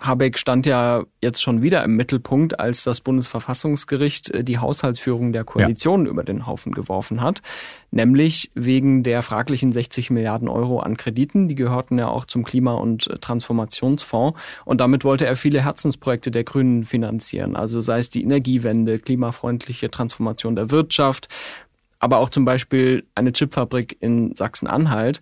Habeck 0.00 0.38
stand 0.38 0.64
ja 0.64 1.04
jetzt 1.22 1.42
schon 1.42 1.62
wieder 1.62 1.84
im 1.84 1.94
Mittelpunkt, 1.94 2.58
als 2.58 2.84
das 2.84 3.02
Bundesverfassungsgericht 3.02 4.30
äh, 4.30 4.42
die 4.42 4.58
Haushaltsführung 4.58 5.32
der 5.32 5.44
Koalition 5.44 6.06
ja. 6.06 6.10
über 6.10 6.24
den 6.24 6.46
Haufen 6.46 6.72
geworfen 6.72 7.20
hat, 7.20 7.42
nämlich 7.90 8.50
wegen 8.54 9.02
der 9.02 9.22
fraglichen 9.22 9.72
60 9.72 10.10
Milliarden 10.10 10.48
Euro 10.48 10.80
an 10.80 10.96
Krediten, 10.96 11.48
die 11.48 11.54
gehörten 11.54 11.98
ja 11.98 12.08
auch 12.08 12.24
zum 12.24 12.44
Klima- 12.44 12.74
und 12.74 13.08
äh, 13.08 13.18
Transformationsfonds 13.18 14.40
und 14.64 14.80
damit 14.80 15.04
wollte 15.04 15.26
er 15.26 15.36
viele 15.36 15.62
Herzensprojekte 15.62 16.30
der 16.30 16.44
Grünen 16.44 16.84
finanzieren, 16.84 17.54
also 17.54 17.82
sei 17.82 17.98
es 17.98 18.08
die 18.08 18.22
Energiewende, 18.22 18.98
klimafreundliche 18.98 19.90
Transformation 19.90 20.56
der 20.56 20.70
Wirtschaft, 20.70 21.28
aber 21.98 22.18
auch 22.18 22.30
zum 22.30 22.46
Beispiel 22.46 23.04
eine 23.14 23.32
Chipfabrik 23.32 23.98
in 24.00 24.34
Sachsen-Anhalt. 24.34 25.20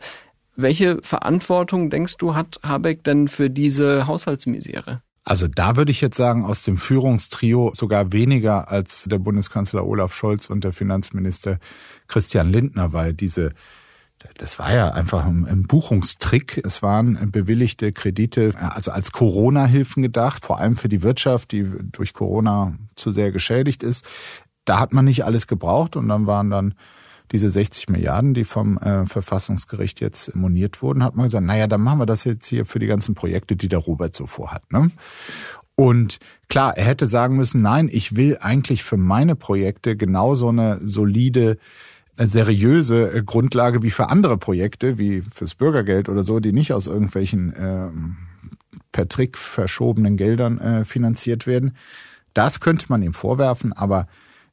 Welche 0.60 0.98
Verantwortung, 1.02 1.88
denkst 1.88 2.16
du, 2.16 2.34
hat 2.34 2.58
Habeck 2.64 3.04
denn 3.04 3.28
für 3.28 3.48
diese 3.48 4.08
Haushaltsmisere? 4.08 5.02
Also 5.22 5.46
da 5.46 5.76
würde 5.76 5.92
ich 5.92 6.00
jetzt 6.00 6.16
sagen, 6.16 6.44
aus 6.44 6.64
dem 6.64 6.76
Führungstrio 6.76 7.70
sogar 7.74 8.12
weniger 8.12 8.68
als 8.68 9.04
der 9.04 9.18
Bundeskanzler 9.18 9.86
Olaf 9.86 10.16
Scholz 10.16 10.50
und 10.50 10.64
der 10.64 10.72
Finanzminister 10.72 11.60
Christian 12.08 12.50
Lindner, 12.50 12.92
weil 12.92 13.14
diese 13.14 13.52
das 14.38 14.58
war 14.58 14.74
ja 14.74 14.90
einfach 14.90 15.24
ein 15.26 15.62
Buchungstrick. 15.68 16.60
Es 16.64 16.82
waren 16.82 17.30
bewilligte 17.30 17.92
Kredite, 17.92 18.52
also 18.58 18.90
als 18.90 19.12
Corona-Hilfen 19.12 20.02
gedacht, 20.02 20.44
vor 20.44 20.58
allem 20.58 20.74
für 20.74 20.88
die 20.88 21.04
Wirtschaft, 21.04 21.52
die 21.52 21.64
durch 21.92 22.14
Corona 22.14 22.74
zu 22.96 23.12
sehr 23.12 23.30
geschädigt 23.30 23.84
ist. 23.84 24.04
Da 24.64 24.80
hat 24.80 24.92
man 24.92 25.04
nicht 25.04 25.24
alles 25.24 25.46
gebraucht 25.46 25.94
und 25.94 26.08
dann 26.08 26.26
waren 26.26 26.50
dann 26.50 26.74
diese 27.32 27.50
60 27.50 27.88
Milliarden, 27.88 28.34
die 28.34 28.44
vom 28.44 28.78
äh, 28.78 29.06
Verfassungsgericht 29.06 30.00
jetzt 30.00 30.34
moniert 30.34 30.82
wurden, 30.82 31.02
hat 31.02 31.16
man 31.16 31.26
gesagt, 31.26 31.44
naja, 31.44 31.66
dann 31.66 31.82
machen 31.82 32.00
wir 32.00 32.06
das 32.06 32.24
jetzt 32.24 32.46
hier 32.46 32.64
für 32.64 32.78
die 32.78 32.86
ganzen 32.86 33.14
Projekte, 33.14 33.56
die 33.56 33.68
der 33.68 33.80
Robert 33.80 34.14
so 34.14 34.26
vorhat. 34.26 34.72
Ne? 34.72 34.90
Und 35.74 36.18
klar, 36.48 36.76
er 36.76 36.84
hätte 36.84 37.06
sagen 37.06 37.36
müssen, 37.36 37.62
nein, 37.62 37.88
ich 37.90 38.16
will 38.16 38.38
eigentlich 38.40 38.82
für 38.82 38.96
meine 38.96 39.36
Projekte 39.36 39.96
genauso 39.96 40.48
eine 40.48 40.80
solide 40.82 41.58
seriöse 42.16 43.12
äh, 43.12 43.22
Grundlage 43.22 43.82
wie 43.82 43.90
für 43.90 44.10
andere 44.10 44.38
Projekte, 44.38 44.98
wie 44.98 45.22
fürs 45.22 45.54
Bürgergeld 45.54 46.08
oder 46.08 46.24
so, 46.24 46.40
die 46.40 46.52
nicht 46.52 46.72
aus 46.72 46.86
irgendwelchen 46.86 47.54
ähm, 47.56 48.16
per 48.92 49.08
Trick 49.08 49.38
verschobenen 49.38 50.16
Geldern 50.16 50.58
äh, 50.58 50.84
finanziert 50.84 51.46
werden. 51.46 51.76
Das 52.34 52.60
könnte 52.60 52.86
man 52.88 53.02
ihm 53.02 53.14
vorwerfen, 53.14 53.72
aber 53.72 54.08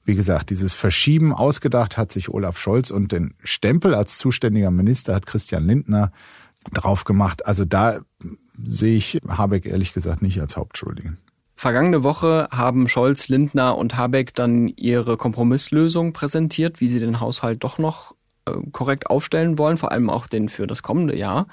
wie 0.06 0.16
gesagt, 0.16 0.52
dieses 0.52 0.74
Verschieben 0.74 1.34
ausgedacht 1.34 1.98
hat 1.98 2.12
sich 2.12 2.30
Olaf 2.30 2.58
Scholz 2.60 2.92
und 2.92 3.12
den 3.12 3.34
Stempel 3.44 3.96
als 3.96 4.18
zuständiger 4.18 4.72
Minister 4.72 5.16
hat 5.16 5.26
Christian 5.26 5.66
Lindner 5.66 6.12
drauf 6.74 7.04
gemacht. 7.04 7.46
Also 7.46 7.66
da 7.66 8.00
sehe 8.58 8.96
ich 8.96 9.20
Habeck 9.28 9.66
ehrlich 9.66 9.94
gesagt 9.94 10.22
nicht 10.22 10.40
als 10.40 10.58
Hauptschuldigen. 10.58 11.18
Vergangene 11.56 12.04
Woche 12.04 12.50
haben 12.52 12.88
Scholz, 12.88 13.30
Lindner 13.30 13.78
und 13.78 13.96
Habeck 13.96 14.36
dann 14.36 14.68
ihre 14.68 15.18
Kompromisslösung 15.18 16.14
präsentiert, 16.14 16.82
wie 16.82 16.90
sie 16.90 17.00
den 17.00 17.20
Haushalt 17.20 17.64
doch 17.64 17.78
noch 17.78 18.14
äh, 18.46 18.52
korrekt 18.72 19.10
aufstellen 19.10 19.58
wollen, 19.58 19.78
vor 19.78 19.92
allem 19.92 20.10
auch 20.10 20.28
den 20.28 20.50
für 20.50 20.68
das 20.68 20.84
kommende 20.84 21.16
Jahr. 21.16 21.48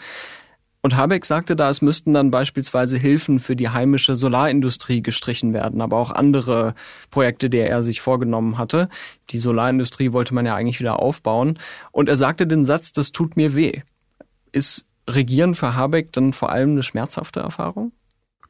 Und 0.83 0.97
Habeck 0.97 1.25
sagte 1.25 1.55
da, 1.55 1.71
es 1.71 1.81
müssten 1.81 2.13
dann 2.13 2.33
beispielsweise 2.33 2.99
Hilfen 2.99 3.39
für 3.39 3.55
die 3.55 3.69
heimische 3.69 4.17
Solarindustrie 4.17 5.01
gestrichen 5.01 5.53
werden, 5.53 5.81
aber 5.81 5.97
auch 5.97 6.11
andere 6.11 6.75
Projekte, 7.11 7.49
die 7.49 7.59
er 7.59 7.85
sich 7.85 8.01
vorgenommen 8.01 8.59
hatte. 8.59 8.89
Die 9.31 9.39
Solarindustrie 9.39 10.13
wollte 10.13 10.35
man 10.35 10.45
ja 10.45 10.57
eigentlich 10.57 10.81
wieder 10.81 10.99
aufbauen. 10.99 11.61
Und 11.93 12.09
er 12.09 12.17
sagte 12.17 12.49
den 12.49 12.65
Satz, 12.65 12.93
das 12.93 13.13
tut 13.13 13.37
mir 13.37 13.55
weh. 13.55 13.83
Ist 14.51 14.85
Regieren 15.09 15.55
für 15.55 15.75
Habeck 15.75 16.13
dann 16.13 16.33
vor 16.33 16.51
allem 16.51 16.71
eine 16.71 16.83
schmerzhafte 16.83 17.41
Erfahrung? 17.41 17.93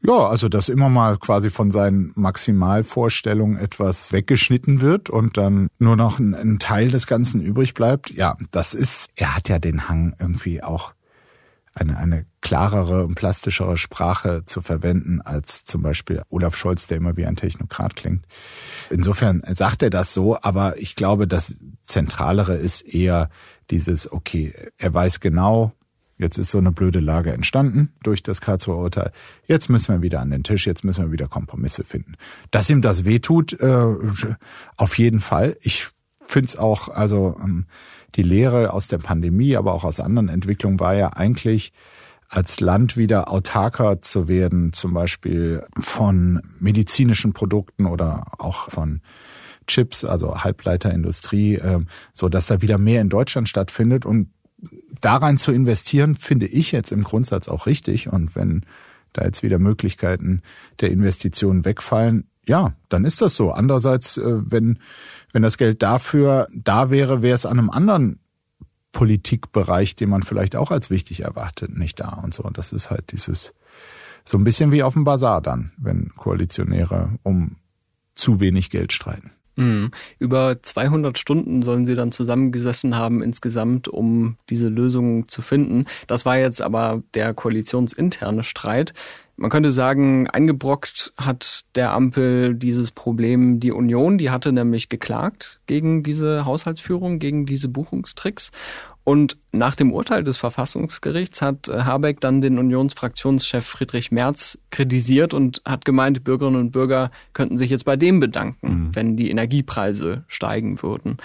Ja, 0.05 0.27
also 0.27 0.49
dass 0.49 0.69
immer 0.69 0.89
mal 0.89 1.17
quasi 1.17 1.49
von 1.49 1.71
seinen 1.71 2.11
Maximalvorstellungen 2.15 3.57
etwas 3.57 4.11
weggeschnitten 4.11 4.81
wird 4.81 5.09
und 5.09 5.37
dann 5.37 5.69
nur 5.79 5.95
noch 5.95 6.19
ein, 6.19 6.35
ein, 6.35 6.59
Teil 6.59 6.91
des 6.91 7.07
Ganzen 7.07 7.41
übrig 7.41 7.73
bleibt. 7.73 8.11
Ja, 8.11 8.35
das 8.51 8.73
ist, 8.73 9.09
er 9.15 9.35
hat 9.35 9.49
ja 9.49 9.59
den 9.59 9.87
Hang 9.87 10.13
irgendwie 10.19 10.61
auch 10.61 10.93
eine, 11.73 11.97
eine 11.97 12.25
klarere 12.41 13.05
und 13.05 13.15
plastischere 13.15 13.77
Sprache 13.77 14.43
zu 14.45 14.61
verwenden 14.61 15.21
als 15.21 15.65
zum 15.65 15.81
Beispiel 15.81 16.21
Olaf 16.29 16.55
Scholz, 16.55 16.87
der 16.87 16.97
immer 16.97 17.17
wie 17.17 17.25
ein 17.25 17.35
Technokrat 17.35 17.95
klingt. 17.95 18.25
Insofern 18.89 19.43
sagt 19.49 19.81
er 19.81 19.89
das 19.89 20.13
so, 20.13 20.37
aber 20.41 20.77
ich 20.77 20.95
glaube, 20.95 21.27
das 21.27 21.55
Zentralere 21.81 22.55
ist 22.55 22.81
eher 22.81 23.29
dieses, 23.71 24.11
okay, 24.11 24.53
er 24.77 24.93
weiß 24.93 25.19
genau, 25.19 25.73
Jetzt 26.17 26.37
ist 26.37 26.51
so 26.51 26.59
eine 26.59 26.71
blöde 26.71 26.99
Lage 26.99 27.33
entstanden 27.33 27.91
durch 28.03 28.21
das 28.21 28.39
Karlsruher 28.39 28.77
Urteil. 28.77 29.11
Jetzt 29.47 29.69
müssen 29.69 29.95
wir 29.95 30.01
wieder 30.03 30.19
an 30.19 30.29
den 30.29 30.43
Tisch, 30.43 30.67
jetzt 30.67 30.83
müssen 30.85 31.05
wir 31.05 31.11
wieder 31.11 31.27
Kompromisse 31.27 31.83
finden. 31.83 32.13
Dass 32.51 32.69
ihm 32.69 32.81
das 32.81 33.03
wehtut, 33.03 33.53
äh, 33.59 33.85
auf 34.77 34.97
jeden 34.97 35.19
Fall. 35.19 35.57
Ich 35.61 35.89
finde 36.25 36.47
es 36.47 36.55
auch, 36.57 36.89
also 36.89 37.35
ähm, 37.41 37.65
die 38.15 38.23
Lehre 38.23 38.73
aus 38.73 38.87
der 38.87 38.99
Pandemie, 38.99 39.55
aber 39.55 39.73
auch 39.73 39.83
aus 39.83 39.99
anderen 39.99 40.29
Entwicklungen 40.29 40.79
war 40.79 40.95
ja 40.95 41.09
eigentlich, 41.13 41.73
als 42.29 42.59
Land 42.59 42.97
wieder 42.97 43.29
autarker 43.29 44.01
zu 44.01 44.27
werden, 44.27 44.73
zum 44.73 44.93
Beispiel 44.93 45.63
von 45.79 46.41
medizinischen 46.59 47.33
Produkten 47.33 47.85
oder 47.85 48.25
auch 48.39 48.71
von 48.71 49.01
Chips, 49.67 50.03
also 50.03 50.43
Halbleiterindustrie, 50.43 51.55
äh, 51.55 51.79
so 52.11 52.29
dass 52.29 52.47
da 52.47 52.61
wieder 52.61 52.77
mehr 52.77 53.01
in 53.01 53.09
Deutschland 53.09 53.49
stattfindet 53.49 54.05
und 54.05 54.29
da 55.01 55.17
rein 55.17 55.37
zu 55.37 55.51
investieren, 55.51 56.15
finde 56.15 56.47
ich 56.47 56.71
jetzt 56.71 56.91
im 56.91 57.03
Grundsatz 57.03 57.47
auch 57.47 57.65
richtig. 57.65 58.11
Und 58.11 58.35
wenn 58.35 58.65
da 59.11 59.25
jetzt 59.25 59.43
wieder 59.43 59.59
Möglichkeiten 59.59 60.41
der 60.79 60.91
Investitionen 60.91 61.65
wegfallen, 61.65 62.27
ja, 62.45 62.73
dann 62.89 63.05
ist 63.05 63.21
das 63.21 63.35
so. 63.35 63.51
Andererseits, 63.51 64.17
äh, 64.17 64.41
wenn, 64.51 64.79
wenn 65.31 65.41
das 65.41 65.57
Geld 65.57 65.81
dafür 65.83 66.47
da 66.53 66.89
wäre, 66.89 67.21
wäre 67.21 67.35
es 67.35 67.45
an 67.45 67.59
einem 67.59 67.69
anderen 67.69 68.19
Politikbereich, 68.91 69.95
den 69.95 70.09
man 70.09 70.23
vielleicht 70.23 70.55
auch 70.55 70.71
als 70.71 70.89
wichtig 70.89 71.21
erwartet, 71.21 71.75
nicht 71.75 71.99
da 71.99 72.09
und 72.23 72.33
so. 72.33 72.43
Und 72.43 72.57
das 72.57 72.71
ist 72.71 72.91
halt 72.91 73.11
dieses, 73.11 73.53
so 74.25 74.37
ein 74.37 74.43
bisschen 74.43 74.71
wie 74.71 74.83
auf 74.83 74.93
dem 74.93 75.03
Bazar 75.03 75.41
dann, 75.41 75.71
wenn 75.77 76.11
Koalitionäre 76.15 77.17
um 77.23 77.57
zu 78.15 78.39
wenig 78.39 78.69
Geld 78.69 78.93
streiten. 78.93 79.31
Mhm. 79.55 79.91
Über 80.17 80.61
200 80.61 81.17
Stunden 81.17 81.61
sollen 81.61 81.85
sie 81.85 81.95
dann 81.95 82.11
zusammengesessen 82.11 82.95
haben 82.95 83.21
insgesamt, 83.21 83.87
um 83.87 84.37
diese 84.49 84.67
Lösung 84.67 85.27
zu 85.27 85.41
finden. 85.41 85.85
Das 86.07 86.25
war 86.25 86.37
jetzt 86.37 86.61
aber 86.61 87.03
der 87.13 87.33
koalitionsinterne 87.33 88.43
Streit. 88.43 88.93
Man 89.35 89.49
könnte 89.49 89.71
sagen, 89.71 90.29
eingebrockt 90.29 91.11
hat 91.17 91.65
der 91.75 91.91
Ampel 91.93 92.53
dieses 92.55 92.91
Problem 92.91 93.59
die 93.59 93.71
Union. 93.71 94.17
Die 94.17 94.29
hatte 94.29 94.51
nämlich 94.51 94.89
geklagt 94.89 95.59
gegen 95.65 96.03
diese 96.03 96.45
Haushaltsführung, 96.45 97.17
gegen 97.17 97.45
diese 97.45 97.67
Buchungstricks. 97.67 98.51
Und 99.03 99.37
nach 99.51 99.75
dem 99.75 99.91
Urteil 99.91 100.23
des 100.23 100.37
Verfassungsgerichts 100.37 101.41
hat 101.41 101.67
äh, 101.67 101.81
Habeck 101.81 102.21
dann 102.21 102.41
den 102.41 102.57
Unionsfraktionschef 102.57 103.65
Friedrich 103.65 104.11
Merz 104.11 104.57
kritisiert 104.69 105.33
und 105.33 105.61
hat 105.65 105.83
gemeint, 105.83 106.23
Bürgerinnen 106.23 106.59
und 106.59 106.71
Bürger 106.71 107.11
könnten 107.33 107.57
sich 107.57 107.69
jetzt 107.69 107.83
bei 107.83 107.97
dem 107.97 108.21
bedanken, 108.21 108.67
mhm. 108.67 108.95
wenn 108.95 109.17
die 109.17 109.29
Energiepreise 109.29 110.23
steigen 110.27 110.81
würden. 110.81 111.17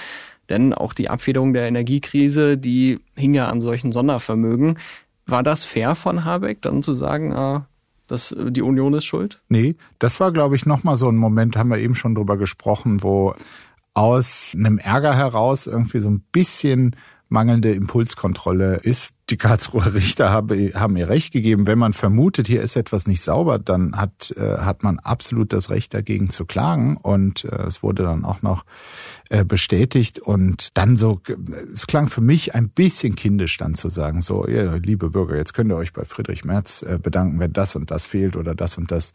Denn 0.49 0.73
auch 0.73 0.93
die 0.93 1.09
Abfederung 1.09 1.53
der 1.53 1.69
Energiekrise, 1.69 2.59
die 2.59 3.01
hing 3.15 3.35
ja 3.35 3.49
an 3.49 3.61
solchen 3.61 3.93
Sondervermögen. 3.93 4.79
War 5.27 5.43
das 5.43 5.63
fair 5.63 5.95
von 5.95 6.25
Habeck, 6.25 6.63
dann 6.63 6.83
zu 6.83 6.95
sagen, 6.95 7.33
ah, 7.33 7.69
dass 8.09 8.33
äh, 8.33 8.51
die 8.51 8.63
Union 8.63 8.95
ist 8.95 9.05
schuld? 9.05 9.41
Nee, 9.49 9.77
das 9.99 10.19
war, 10.19 10.33
glaube 10.33 10.57
ich, 10.57 10.67
nochmal 10.67 10.97
so 10.97 11.09
ein 11.09 11.17
Moment, 11.17 11.57
haben 11.57 11.71
wir 11.71 11.79
eben 11.79 11.95
schon 11.95 12.15
drüber 12.15 12.37
gesprochen, 12.37 13.03
wo 13.03 13.35
aus 13.95 14.55
einem 14.57 14.79
Ärger 14.79 15.15
heraus 15.15 15.67
irgendwie 15.67 16.01
so 16.01 16.11
ein 16.11 16.25
bisschen 16.33 16.97
mangelnde 17.29 17.73
Impulskontrolle 17.73 18.77
ist. 18.77 19.11
Die 19.31 19.37
Karlsruher 19.37 19.93
Richter 19.93 20.33
haben 20.33 20.97
ihr 20.97 21.09
Recht 21.09 21.33
gegeben. 21.33 21.67
Wenn 21.67 21.79
man 21.79 21.93
vermutet, 21.93 22.47
hier 22.47 22.63
ist 22.63 22.77
etwas 22.77 23.07
nicht 23.07 23.21
sauber, 23.21 23.59
dann 23.59 23.95
hat, 23.95 24.33
äh, 24.37 24.59
hat 24.59 24.83
man 24.83 24.99
absolut 24.99 25.53
das 25.53 25.69
Recht 25.69 25.93
dagegen 25.93 26.31
zu 26.31 26.47
klagen. 26.47 26.97
Und 26.97 27.45
äh, 27.45 27.65
es 27.67 27.83
wurde 27.83 28.05
dann 28.05 28.25
auch 28.25 28.41
noch 28.41 28.65
äh, 29.29 29.45
bestätigt. 29.45 30.19
Und 30.19 30.77
dann 30.79 30.97
so, 30.97 31.21
es 31.73 31.87
klang 31.87 32.09
für 32.09 32.23
mich 32.23 32.55
ein 32.55 32.71
bisschen 32.71 33.17
kindisch 33.17 33.59
dann 33.59 33.75
zu 33.75 33.91
sagen, 33.91 34.23
so, 34.23 34.49
ja, 34.49 34.75
liebe 34.77 35.11
Bürger, 35.11 35.37
jetzt 35.37 35.53
könnt 35.53 35.71
ihr 35.71 35.77
euch 35.77 35.93
bei 35.93 36.05
Friedrich 36.05 36.45
Merz 36.45 36.85
bedanken, 37.03 37.39
wenn 37.39 37.53
das 37.53 37.77
und 37.77 37.91
das 37.91 38.07
fehlt 38.07 38.37
oder 38.37 38.55
das 38.55 38.79
und 38.79 38.91
das 38.91 39.13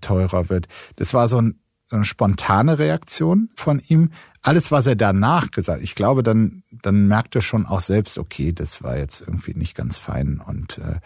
teurer 0.00 0.48
wird. 0.50 0.68
Das 0.96 1.14
war 1.14 1.28
so 1.28 1.40
ein 1.40 1.58
so 1.86 1.96
eine 1.96 2.04
spontane 2.04 2.78
Reaktion 2.78 3.50
von 3.54 3.80
ihm. 3.86 4.10
Alles, 4.46 4.70
was 4.70 4.86
er 4.86 4.94
danach 4.94 5.52
gesagt, 5.52 5.82
ich 5.82 5.94
glaube, 5.94 6.22
dann, 6.22 6.64
dann 6.70 7.08
merkt 7.08 7.34
er 7.34 7.40
schon 7.40 7.64
auch 7.64 7.80
selbst, 7.80 8.18
okay, 8.18 8.52
das 8.52 8.82
war 8.82 8.98
jetzt 8.98 9.22
irgendwie 9.22 9.54
nicht 9.54 9.74
ganz 9.74 9.96
fein 9.96 10.38
und 10.38 10.76
äh, 10.76 11.00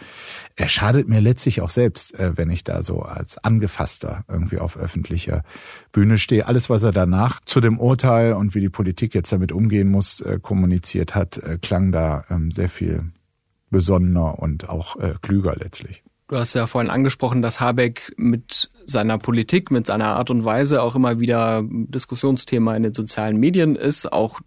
er 0.56 0.68
schadet 0.68 1.08
mir 1.08 1.20
letztlich 1.20 1.60
auch 1.60 1.70
selbst, 1.70 2.18
äh, 2.18 2.36
wenn 2.36 2.50
ich 2.50 2.64
da 2.64 2.82
so 2.82 3.02
als 3.02 3.38
Angefasster 3.38 4.24
irgendwie 4.26 4.58
auf 4.58 4.76
öffentlicher 4.76 5.44
Bühne 5.92 6.18
stehe. 6.18 6.48
Alles, 6.48 6.68
was 6.68 6.82
er 6.82 6.90
danach 6.90 7.38
zu 7.44 7.60
dem 7.60 7.78
Urteil 7.78 8.32
und 8.32 8.56
wie 8.56 8.60
die 8.60 8.70
Politik 8.70 9.14
jetzt 9.14 9.30
damit 9.30 9.52
umgehen 9.52 9.88
muss, 9.88 10.20
äh, 10.20 10.40
kommuniziert 10.42 11.14
hat, 11.14 11.36
äh, 11.38 11.58
klang 11.62 11.92
da 11.92 12.24
ähm, 12.30 12.50
sehr 12.50 12.68
viel 12.68 13.12
besonnener 13.70 14.40
und 14.40 14.68
auch 14.68 14.96
äh, 14.96 15.14
klüger 15.22 15.54
letztlich. 15.54 16.02
Du 16.26 16.36
hast 16.36 16.54
ja 16.54 16.66
vorhin 16.66 16.90
angesprochen, 16.90 17.40
dass 17.40 17.60
Habeck 17.60 18.12
mit 18.16 18.67
seiner 18.88 19.18
Politik, 19.18 19.70
mit 19.70 19.86
seiner 19.86 20.16
Art 20.16 20.30
und 20.30 20.44
Weise 20.44 20.82
auch 20.82 20.96
immer 20.96 21.20
wieder 21.20 21.62
Diskussionsthema 21.64 22.74
in 22.76 22.82
den 22.82 22.94
sozialen 22.94 23.38
Medien 23.38 23.76
ist, 23.76 24.12
auch 24.12 24.40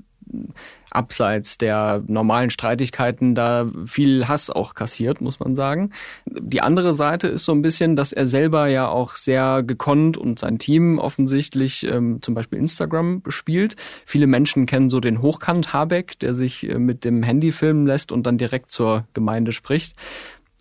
abseits 0.90 1.58
der 1.58 2.04
normalen 2.08 2.50
Streitigkeiten 2.50 3.34
da 3.34 3.70
viel 3.86 4.28
Hass 4.28 4.50
auch 4.50 4.76
kassiert, 4.76 5.22
muss 5.22 5.40
man 5.40 5.56
sagen. 5.56 5.92
Die 6.26 6.62
andere 6.62 6.94
Seite 6.94 7.28
ist 7.28 7.46
so 7.46 7.54
ein 7.54 7.62
bisschen, 7.62 7.96
dass 7.96 8.12
er 8.12 8.28
selber 8.28 8.68
ja 8.68 8.88
auch 8.88 9.16
sehr 9.16 9.64
gekonnt 9.64 10.18
und 10.18 10.40
sein 10.40 10.60
Team 10.60 11.00
offensichtlich 11.00 11.86
ähm, 11.86 12.22
zum 12.22 12.34
Beispiel 12.34 12.60
Instagram 12.60 13.22
bespielt. 13.22 13.76
Viele 14.06 14.28
Menschen 14.28 14.66
kennen 14.66 14.90
so 14.90 15.00
den 15.00 15.22
Hochkant 15.22 15.74
Habeck, 15.74 16.20
der 16.20 16.34
sich 16.34 16.70
äh, 16.70 16.78
mit 16.78 17.06
dem 17.06 17.24
Handy 17.24 17.52
filmen 17.52 17.86
lässt 17.86 18.12
und 18.12 18.26
dann 18.26 18.38
direkt 18.38 18.72
zur 18.72 19.06
Gemeinde 19.14 19.54
spricht. 19.54 19.96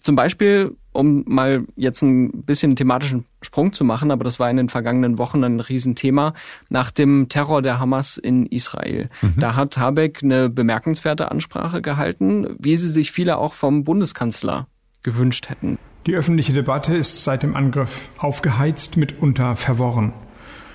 Zum 0.03 0.17
Beispiel, 0.17 0.77
um 0.93 1.25
mal 1.27 1.65
jetzt 1.77 2.03
ein 2.03 2.43
bisschen 2.43 2.77
thematischen 2.77 3.25
Sprung 3.43 3.73
zu 3.73 3.85
machen, 3.85 4.11
aber 4.11 4.25
das 4.25 4.39
war 4.39 4.51
in 4.51 4.57
den 4.57 4.69
vergangenen 4.69 5.19
Wochen 5.19 5.45
ein 5.45 5.61
Riesenthema, 5.61 6.35
nach 6.69 6.91
dem 6.91 7.29
Terror 7.29 7.63
der 7.63 7.79
Hamas 7.79 8.17
in 8.17 8.47
Israel. 8.47 9.09
Mhm. 9.23 9.35
Da 9.39 9.55
hat 9.55 9.79
Habeck 9.79 10.23
eine 10.23 10.51
bemerkenswerte 10.51 11.31
Ansprache 11.31 11.83
gehalten, 11.83 12.57
wie 12.59 12.77
sie 12.77 12.89
sich 12.89 13.13
viele 13.13 13.39
auch 13.39 13.55
vom 13.55 13.85
Bundeskanzler 13.85 14.67
gewünscht 15.03 15.49
hätten. 15.49 15.79
Die 16.07 16.15
öffentliche 16.15 16.53
Debatte 16.53 16.97
ist 16.97 17.25
seit 17.25 17.43
dem 17.43 17.55
Angriff 17.55 18.09
aufgeheizt, 18.19 18.97
mitunter 18.97 19.55
verworren. 19.57 20.13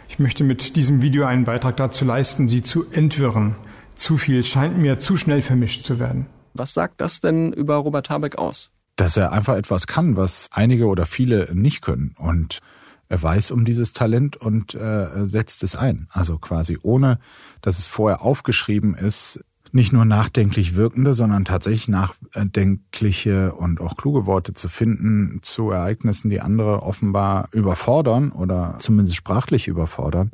Ich 0.08 0.20
möchte 0.20 0.44
mit 0.44 0.76
diesem 0.76 1.02
Video 1.02 1.26
einen 1.26 1.46
Beitrag 1.46 1.78
dazu 1.78 2.06
leisten, 2.06 2.48
sie 2.48 2.62
zu 2.62 2.86
entwirren. 2.92 3.56
Zu 3.96 4.18
viel 4.18 4.44
scheint 4.44 4.78
mir 4.78 5.00
zu 5.00 5.18
schnell 5.18 5.42
vermischt 5.42 5.84
zu 5.84 6.00
werden. 6.00 6.28
Was 6.54 6.74
sagt 6.74 7.02
das 7.02 7.22
denn 7.22 7.52
über 7.54 7.76
Robert 7.78 8.10
Habeck 8.10 8.38
aus? 8.38 8.72
Dass 8.96 9.18
er 9.18 9.32
einfach 9.32 9.56
etwas 9.56 9.88
kann, 9.88 10.16
was 10.18 10.50
einige 10.52 10.86
oder 10.88 11.06
viele 11.06 11.54
nicht 11.54 11.82
können. 11.82 12.16
Und 12.18 12.60
er 13.08 13.22
weiß 13.22 13.52
um 13.52 13.66
dieses 13.66 13.94
Talent 13.94 14.38
und 14.38 14.74
äh, 14.74 15.26
setzt 15.26 15.64
es 15.64 15.76
ein. 15.76 16.08
Also 16.12 16.38
quasi 16.38 16.78
ohne, 16.82 17.20
dass 17.62 17.78
es 17.78 17.88
vorher 17.88 18.22
aufgeschrieben 18.22 18.96
ist, 18.96 19.44
nicht 19.72 19.92
nur 19.92 20.06
nachdenklich 20.06 20.76
wirkende, 20.76 21.14
sondern 21.14 21.44
tatsächlich 21.44 21.90
nachdenkliche 21.90 23.52
und 23.54 23.82
auch 23.82 23.98
kluge 23.98 24.26
Worte 24.26 24.54
zu 24.54 24.70
finden 24.70 25.40
zu 25.42 25.70
Ereignissen, 25.70 26.30
die 26.30 26.40
andere 26.40 26.82
offenbar 26.84 27.50
überfordern 27.52 28.32
oder 28.32 28.78
zumindest 28.80 29.18
sprachlich 29.18 29.68
überfordern. 29.68 30.32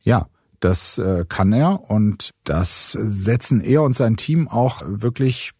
Ja, 0.00 0.28
das 0.60 0.96
äh, 0.98 1.26
kann 1.28 1.52
er 1.52 1.90
und 1.90 2.30
das 2.44 2.92
setzen 2.92 3.60
er 3.60 3.82
und 3.82 3.94
sein 3.94 4.16
Team 4.16 4.48
auch 4.48 4.80
wirklich, 4.86 5.52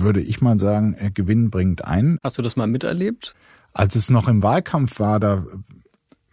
würde 0.00 0.20
ich 0.20 0.40
mal 0.40 0.58
sagen, 0.58 0.94
äh, 0.98 1.10
gewinnbringend 1.10 1.84
ein. 1.84 2.18
Hast 2.22 2.38
du 2.38 2.42
das 2.42 2.56
mal 2.56 2.66
miterlebt? 2.66 3.34
Als 3.72 3.94
es 3.94 4.10
noch 4.10 4.28
im 4.28 4.42
Wahlkampf 4.42 5.00
war, 5.00 5.20
da 5.20 5.44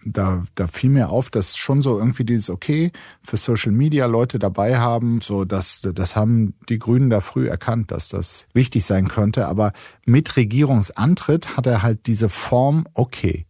da, 0.06 0.44
da 0.56 0.68
fiel 0.68 0.90
mir 0.90 1.10
auf, 1.10 1.30
dass 1.30 1.58
schon 1.58 1.82
so 1.82 1.98
irgendwie 1.98 2.24
dieses 2.24 2.50
okay 2.50 2.92
für 3.24 3.38
Social 3.38 3.72
Media 3.72 4.06
Leute 4.06 4.40
dabei 4.40 4.78
haben, 4.78 5.22
so 5.22 5.46
dass 5.46 5.82
das 5.82 6.16
haben 6.16 6.56
die 6.70 6.80
Grünen 6.80 7.10
da 7.10 7.22
früh 7.22 7.48
erkannt, 7.48 7.92
dass 7.92 8.10
das 8.10 8.46
wichtig 8.54 8.86
sein 8.86 9.08
könnte. 9.08 9.48
Aber 9.48 9.74
mit 10.06 10.36
Regierungsantritt 10.36 11.58
hat 11.58 11.68
er 11.68 11.84
halt 11.84 12.08
diese 12.08 12.30
Form 12.30 12.86
okay. 12.94 13.46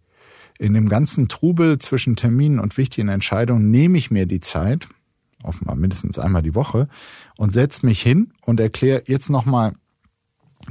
In 0.60 0.74
dem 0.74 0.88
ganzen 0.88 1.28
Trubel 1.28 1.80
zwischen 1.80 2.16
Terminen 2.16 2.60
und 2.60 2.78
wichtigen 2.78 3.10
Entscheidungen 3.10 3.72
nehme 3.72 3.98
ich 3.98 4.12
mir 4.12 4.26
die 4.26 4.40
Zeit, 4.40 4.88
offenbar 5.44 5.76
mindestens 5.76 6.20
einmal 6.20 6.44
die 6.44 6.56
Woche, 6.56 6.88
und 7.38 7.52
setze 7.52 7.86
mich 7.86 8.02
hin 8.02 8.34
und 8.42 8.60
erkläre 8.60 9.04
jetzt 9.08 9.30
nochmal 9.30 9.74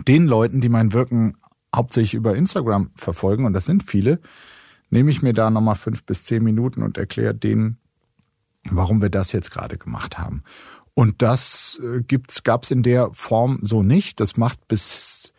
den 0.07 0.27
Leuten, 0.27 0.61
die 0.61 0.69
mein 0.69 0.93
Wirken 0.93 1.37
hauptsächlich 1.75 2.15
über 2.15 2.37
Instagram 2.37 2.91
verfolgen, 2.95 3.45
und 3.45 3.53
das 3.53 3.67
sind 3.67 3.83
viele, 3.83 4.21
nehme 4.91 5.11
ich 5.11 5.23
mir 5.23 5.33
da 5.33 5.51
nochmal 5.51 5.75
fünf 5.75 6.05
bis 6.05 6.25
zehn 6.25 6.43
Minuten 6.43 6.83
und 6.83 6.99
erkläre 6.99 7.35
denen, 7.35 7.79
warum 8.71 9.01
wir 9.01 9.11
das 9.11 9.33
jetzt 9.33 9.51
gerade 9.51 9.79
gemacht 9.79 10.19
haben. 10.19 10.43
Und 10.95 11.23
das 11.23 11.81
äh, 11.83 12.03
gibt's, 12.03 12.43
gab's 12.43 12.71
in 12.71 12.83
der 12.83 13.11
Form 13.13 13.59
so 13.63 13.83
nicht. 13.83 14.21
Das 14.21 14.37
macht 14.37 14.69
bis 14.69 15.33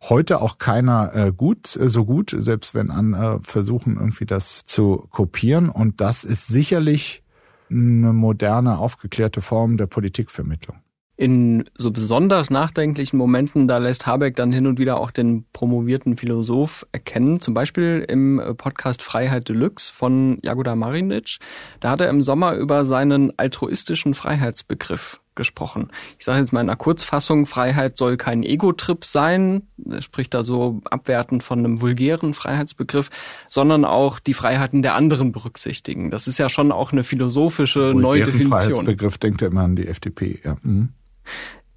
heute 0.00 0.40
auch 0.40 0.58
keiner 0.58 1.14
äh, 1.14 1.32
gut, 1.32 1.76
äh, 1.76 1.88
so 1.88 2.04
gut, 2.04 2.34
selbst 2.36 2.74
wenn 2.74 2.90
andere 2.90 3.40
versuchen, 3.42 3.96
irgendwie 3.96 4.26
das 4.26 4.64
zu 4.64 5.06
kopieren. 5.10 5.68
Und 5.68 6.00
das 6.00 6.24
ist 6.24 6.46
sicherlich 6.46 7.22
eine 7.70 8.12
moderne, 8.12 8.78
aufgeklärte 8.78 9.42
Form 9.42 9.76
der 9.76 9.86
Politikvermittlung. 9.86 10.78
In 11.16 11.64
so 11.78 11.92
besonders 11.92 12.50
nachdenklichen 12.50 13.16
Momenten, 13.16 13.68
da 13.68 13.78
lässt 13.78 14.06
Habeck 14.06 14.34
dann 14.34 14.52
hin 14.52 14.66
und 14.66 14.80
wieder 14.80 14.98
auch 14.98 15.12
den 15.12 15.44
promovierten 15.52 16.16
Philosoph 16.16 16.84
erkennen. 16.90 17.38
Zum 17.38 17.54
Beispiel 17.54 18.04
im 18.08 18.42
Podcast 18.56 19.00
Freiheit 19.00 19.48
Deluxe 19.48 19.92
von 19.92 20.38
Jagoda 20.42 20.74
Marinic. 20.74 21.38
Da 21.78 21.90
hat 21.90 22.00
er 22.00 22.08
im 22.08 22.20
Sommer 22.20 22.54
über 22.54 22.84
seinen 22.84 23.32
altruistischen 23.38 24.14
Freiheitsbegriff 24.14 25.20
gesprochen. 25.34 25.90
Ich 26.18 26.24
sage 26.24 26.38
jetzt 26.38 26.52
mal 26.52 26.60
in 26.60 26.68
einer 26.68 26.76
Kurzfassung, 26.76 27.46
Freiheit 27.46 27.96
soll 27.96 28.16
kein 28.16 28.42
Ego-Trip 28.42 29.04
sein, 29.04 29.62
er 29.88 30.02
spricht 30.02 30.34
da 30.34 30.44
so 30.44 30.80
abwertend 30.84 31.42
von 31.42 31.58
einem 31.58 31.80
vulgären 31.80 32.34
Freiheitsbegriff, 32.34 33.10
sondern 33.48 33.84
auch 33.84 34.20
die 34.20 34.34
Freiheiten 34.34 34.82
der 34.82 34.94
anderen 34.94 35.32
berücksichtigen. 35.32 36.10
Das 36.10 36.28
ist 36.28 36.38
ja 36.38 36.48
schon 36.48 36.72
auch 36.72 36.92
eine 36.92 37.04
philosophische 37.04 37.94
neue 37.94 38.24
Definition. 38.24 38.58
Freiheitsbegriff 38.58 39.18
denkt 39.18 39.42
er 39.42 39.48
immer 39.48 39.62
an 39.62 39.76
die 39.76 39.86
FDP, 39.86 40.40
ja. 40.44 40.56
Mhm. 40.62 40.90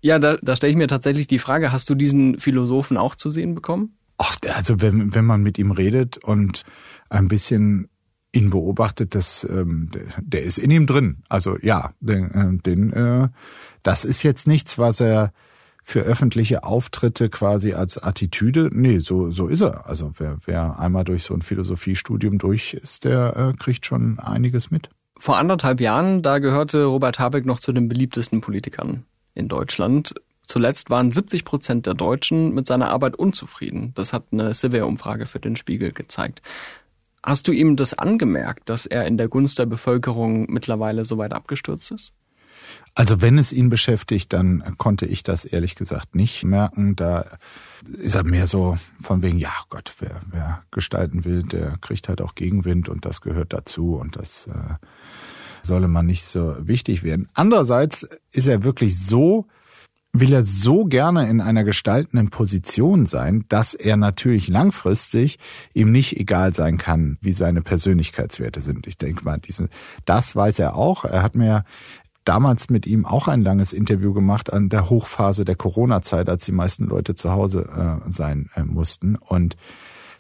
Ja, 0.01 0.19
da, 0.19 0.37
da 0.41 0.55
stelle 0.55 0.71
ich 0.71 0.77
mir 0.77 0.87
tatsächlich 0.87 1.27
die 1.27 1.39
Frage, 1.39 1.71
hast 1.71 1.89
du 1.89 1.95
diesen 1.95 2.39
Philosophen 2.39 2.97
auch 2.97 3.15
zu 3.15 3.29
sehen 3.29 3.55
bekommen? 3.55 3.97
Ach, 4.17 4.37
also 4.53 4.81
wenn, 4.81 5.13
wenn 5.13 5.25
man 5.25 5.41
mit 5.41 5.57
ihm 5.57 5.71
redet 5.71 6.17
und 6.17 6.63
ein 7.09 7.27
bisschen 7.27 7.89
ihn 8.31 8.49
beobachtet, 8.49 9.15
das, 9.15 9.47
ähm, 9.49 9.89
der 10.19 10.43
ist 10.43 10.57
in 10.57 10.71
ihm 10.71 10.85
drin. 10.85 11.23
Also 11.29 11.57
ja, 11.61 11.91
den, 11.99 12.31
äh, 12.31 12.61
den, 12.61 12.93
äh, 12.93 13.29
das 13.83 14.05
ist 14.05 14.23
jetzt 14.23 14.47
nichts, 14.47 14.77
was 14.77 14.99
er 14.99 15.31
für 15.83 16.01
öffentliche 16.01 16.63
Auftritte 16.63 17.29
quasi 17.29 17.73
als 17.73 18.01
Attitüde, 18.01 18.69
nee, 18.73 18.99
so, 18.99 19.31
so 19.31 19.47
ist 19.47 19.61
er. 19.61 19.87
Also 19.87 20.11
wer, 20.17 20.37
wer 20.45 20.79
einmal 20.79 21.05
durch 21.05 21.23
so 21.23 21.33
ein 21.33 21.41
Philosophiestudium 21.41 22.37
durch 22.37 22.73
ist, 22.73 23.05
der 23.05 23.35
äh, 23.37 23.57
kriegt 23.57 23.85
schon 23.85 24.19
einiges 24.19 24.69
mit. 24.69 24.89
Vor 25.17 25.37
anderthalb 25.37 25.79
Jahren, 25.79 26.21
da 26.21 26.39
gehörte 26.39 26.83
Robert 26.85 27.19
Habeck 27.19 27.45
noch 27.45 27.59
zu 27.59 27.71
den 27.71 27.87
beliebtesten 27.87 28.41
Politikern 28.41 29.05
in 29.37 29.47
Deutschland. 29.47 30.15
Zuletzt 30.45 30.89
waren 30.89 31.11
70 31.11 31.45
Prozent 31.45 31.85
der 31.85 31.93
Deutschen 31.93 32.53
mit 32.53 32.67
seiner 32.67 32.89
Arbeit 32.89 33.15
unzufrieden. 33.15 33.91
Das 33.95 34.13
hat 34.13 34.27
eine 34.31 34.53
Survey-Umfrage 34.53 35.25
für 35.25 35.39
den 35.39 35.55
Spiegel 35.55 35.91
gezeigt. 35.91 36.41
Hast 37.21 37.47
du 37.47 37.51
ihm 37.51 37.75
das 37.75 37.93
angemerkt, 37.93 38.69
dass 38.69 38.85
er 38.85 39.05
in 39.05 39.17
der 39.17 39.27
Gunst 39.27 39.59
der 39.59 39.65
Bevölkerung 39.65 40.49
mittlerweile 40.49 41.03
so 41.03 41.17
weit 41.17 41.33
abgestürzt 41.33 41.91
ist? 41.91 42.13
Also 42.95 43.21
wenn 43.21 43.37
es 43.37 43.53
ihn 43.53 43.69
beschäftigt, 43.69 44.33
dann 44.33 44.75
konnte 44.77 45.05
ich 45.05 45.23
das 45.23 45.45
ehrlich 45.45 45.75
gesagt 45.75 46.15
nicht 46.15 46.43
merken. 46.43 46.95
Da 46.95 47.37
ist 47.85 48.15
er 48.15 48.23
mehr 48.23 48.47
so 48.47 48.77
von 48.99 49.21
wegen, 49.21 49.37
ja 49.37 49.53
Gott, 49.69 49.93
wer, 49.99 50.21
wer 50.31 50.63
gestalten 50.71 51.25
will, 51.25 51.43
der 51.43 51.77
kriegt 51.81 52.09
halt 52.09 52.21
auch 52.21 52.35
Gegenwind 52.35 52.89
und 52.89 53.05
das 53.05 53.21
gehört 53.21 53.53
dazu 53.53 53.95
und 53.95 54.15
das 54.15 54.47
äh, 54.47 54.75
solle 55.67 55.87
man 55.87 56.05
nicht 56.05 56.25
so 56.25 56.55
wichtig 56.59 57.03
werden. 57.03 57.29
Andererseits 57.33 58.07
ist 58.31 58.47
er 58.47 58.63
wirklich 58.63 58.99
so, 58.99 59.45
will 60.13 60.33
er 60.33 60.43
so 60.43 60.85
gerne 60.85 61.29
in 61.29 61.41
einer 61.41 61.63
gestaltenden 61.63 62.29
Position 62.29 63.05
sein, 63.05 63.45
dass 63.49 63.73
er 63.73 63.97
natürlich 63.97 64.47
langfristig 64.47 65.37
ihm 65.73 65.91
nicht 65.91 66.17
egal 66.17 66.53
sein 66.53 66.77
kann, 66.77 67.17
wie 67.21 67.33
seine 67.33 67.61
Persönlichkeitswerte 67.61 68.61
sind. 68.61 68.87
Ich 68.87 68.97
denke 68.97 69.23
mal, 69.23 69.37
diesen, 69.37 69.69
das 70.05 70.35
weiß 70.35 70.59
er 70.59 70.75
auch. 70.75 71.05
Er 71.05 71.21
hat 71.21 71.35
mir 71.35 71.65
damals 72.27 72.69
mit 72.69 72.85
ihm 72.85 73.05
auch 73.05 73.27
ein 73.27 73.41
langes 73.41 73.73
Interview 73.73 74.13
gemacht 74.13 74.51
an 74.51 74.69
der 74.69 74.89
Hochphase 74.89 75.45
der 75.45 75.55
Corona-Zeit, 75.55 76.29
als 76.29 76.45
die 76.45 76.51
meisten 76.51 76.85
Leute 76.85 77.15
zu 77.15 77.31
Hause 77.31 78.01
äh, 78.05 78.11
sein 78.11 78.49
äh, 78.55 78.63
mussten. 78.63 79.15
Und 79.15 79.55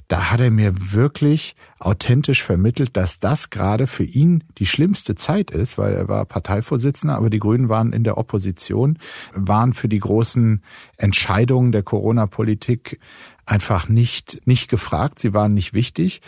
da 0.07 0.31
hat 0.31 0.39
er 0.39 0.51
mir 0.51 0.93
wirklich 0.93 1.55
authentisch 1.79 2.43
vermittelt, 2.43 2.95
dass 2.95 3.19
das 3.19 3.49
gerade 3.49 3.87
für 3.87 4.03
ihn 4.03 4.43
die 4.57 4.65
schlimmste 4.65 5.15
Zeit 5.15 5.51
ist, 5.51 5.77
weil 5.77 5.93
er 5.93 6.07
war 6.07 6.25
Parteivorsitzender, 6.25 7.15
aber 7.15 7.29
die 7.29 7.39
Grünen 7.39 7.67
waren 7.67 7.91
in 7.91 8.03
der 8.03 8.17
Opposition, 8.17 8.99
waren 9.33 9.73
für 9.73 9.89
die 9.89 9.99
großen 9.99 10.63
Entscheidungen 10.97 11.71
der 11.71 11.83
Corona-Politik 11.83 12.99
einfach 13.45 13.89
nicht, 13.89 14.41
nicht 14.45 14.69
gefragt, 14.69 15.19
sie 15.19 15.33
waren 15.33 15.53
nicht 15.53 15.73
wichtig. 15.73 16.21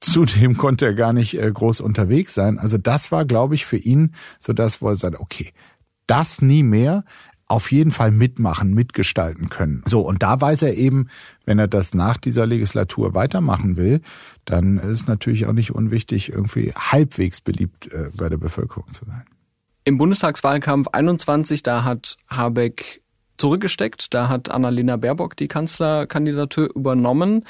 Zudem 0.00 0.56
konnte 0.58 0.86
er 0.86 0.94
gar 0.94 1.12
nicht 1.12 1.38
äh, 1.38 1.50
groß 1.50 1.80
unterwegs 1.80 2.34
sein. 2.34 2.58
Also 2.58 2.78
das 2.78 3.12
war, 3.12 3.24
glaube 3.24 3.54
ich, 3.54 3.66
für 3.66 3.78
ihn 3.78 4.14
so 4.40 4.52
das, 4.52 4.80
wo 4.80 4.88
er 4.88 4.96
sagt, 4.96 5.18
okay, 5.20 5.52
das 6.06 6.40
nie 6.40 6.62
mehr 6.62 7.04
auf 7.46 7.70
jeden 7.70 7.92
Fall 7.92 8.10
mitmachen, 8.10 8.74
mitgestalten 8.74 9.48
können. 9.48 9.82
So, 9.86 10.00
und 10.00 10.22
da 10.22 10.40
weiß 10.40 10.62
er 10.62 10.76
eben, 10.76 11.08
wenn 11.44 11.58
er 11.58 11.68
das 11.68 11.94
nach 11.94 12.16
dieser 12.16 12.46
Legislatur 12.46 13.14
weitermachen 13.14 13.76
will, 13.76 14.00
dann 14.44 14.78
ist 14.78 15.06
natürlich 15.08 15.46
auch 15.46 15.52
nicht 15.52 15.72
unwichtig, 15.74 16.32
irgendwie 16.32 16.72
halbwegs 16.76 17.40
beliebt 17.40 17.92
äh, 17.92 18.10
bei 18.16 18.28
der 18.28 18.38
Bevölkerung 18.38 18.92
zu 18.92 19.04
sein. 19.04 19.24
Im 19.84 19.98
Bundestagswahlkampf 19.98 20.88
21, 20.88 21.62
da 21.62 21.84
hat 21.84 22.16
Habeck 22.28 23.02
zurückgesteckt, 23.36 24.12
da 24.12 24.28
hat 24.28 24.50
Annalena 24.50 24.96
Baerbock 24.96 25.36
die 25.36 25.46
Kanzlerkandidatur 25.46 26.74
übernommen. 26.74 27.44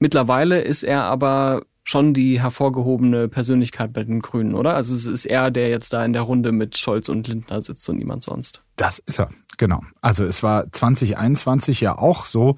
Mittlerweile 0.00 0.60
ist 0.60 0.82
er 0.82 1.02
aber 1.04 1.62
schon 1.88 2.12
die 2.12 2.38
hervorgehobene 2.38 3.28
Persönlichkeit 3.28 3.94
bei 3.94 4.04
den 4.04 4.20
Grünen, 4.20 4.54
oder? 4.54 4.74
Also 4.74 4.94
es 4.94 5.06
ist 5.06 5.24
er, 5.24 5.50
der 5.50 5.70
jetzt 5.70 5.94
da 5.94 6.04
in 6.04 6.12
der 6.12 6.22
Runde 6.22 6.52
mit 6.52 6.76
Scholz 6.76 7.08
und 7.08 7.26
Lindner 7.26 7.62
sitzt 7.62 7.88
und 7.88 7.96
niemand 7.96 8.22
sonst. 8.22 8.60
Das 8.76 8.98
ist 8.98 9.18
er, 9.18 9.30
genau. 9.56 9.80
Also 10.02 10.24
es 10.24 10.42
war 10.42 10.70
2021 10.70 11.80
ja 11.80 11.96
auch 11.96 12.26
so, 12.26 12.56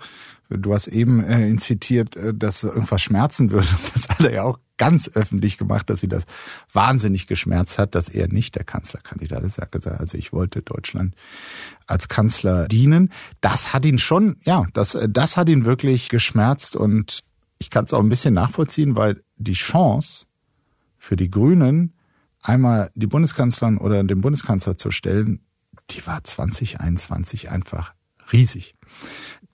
du 0.48 0.74
hast 0.74 0.88
eben 0.88 1.22
äh, 1.22 1.56
zitiert, 1.58 2.16
äh, 2.16 2.34
dass 2.34 2.64
irgendwas 2.64 3.02
schmerzen 3.02 3.52
würde. 3.52 3.68
Das 3.94 4.08
hat 4.08 4.20
er 4.20 4.32
ja 4.32 4.42
auch 4.42 4.58
ganz 4.78 5.08
öffentlich 5.14 5.58
gemacht, 5.58 5.90
dass 5.90 6.00
sie 6.00 6.08
das 6.08 6.24
wahnsinnig 6.72 7.28
geschmerzt 7.28 7.78
hat, 7.78 7.94
dass 7.94 8.08
er 8.08 8.26
nicht 8.26 8.56
der 8.56 8.64
Kanzlerkandidat 8.64 9.44
ist. 9.44 9.58
Er 9.58 9.62
hat 9.62 9.72
gesagt, 9.72 10.00
also 10.00 10.18
ich 10.18 10.32
wollte 10.32 10.62
Deutschland 10.62 11.14
als 11.86 12.08
Kanzler 12.08 12.66
dienen. 12.66 13.12
Das 13.40 13.72
hat 13.72 13.84
ihn 13.84 13.98
schon, 13.98 14.38
ja, 14.42 14.66
das, 14.72 14.98
das 15.08 15.36
hat 15.36 15.48
ihn 15.48 15.66
wirklich 15.66 16.08
geschmerzt 16.08 16.74
und 16.74 17.20
ich 17.60 17.70
kann 17.70 17.84
es 17.84 17.92
auch 17.92 18.00
ein 18.00 18.08
bisschen 18.08 18.34
nachvollziehen, 18.34 18.96
weil 18.96 19.22
die 19.36 19.52
Chance 19.52 20.26
für 20.98 21.16
die 21.16 21.30
Grünen, 21.30 21.94
einmal 22.42 22.90
die 22.94 23.06
Bundeskanzlerin 23.06 23.78
oder 23.78 24.02
den 24.02 24.20
Bundeskanzler 24.20 24.76
zu 24.76 24.90
stellen, 24.90 25.40
die 25.90 26.04
war 26.06 26.24
2021 26.24 27.50
einfach 27.50 27.94
riesig. 28.32 28.74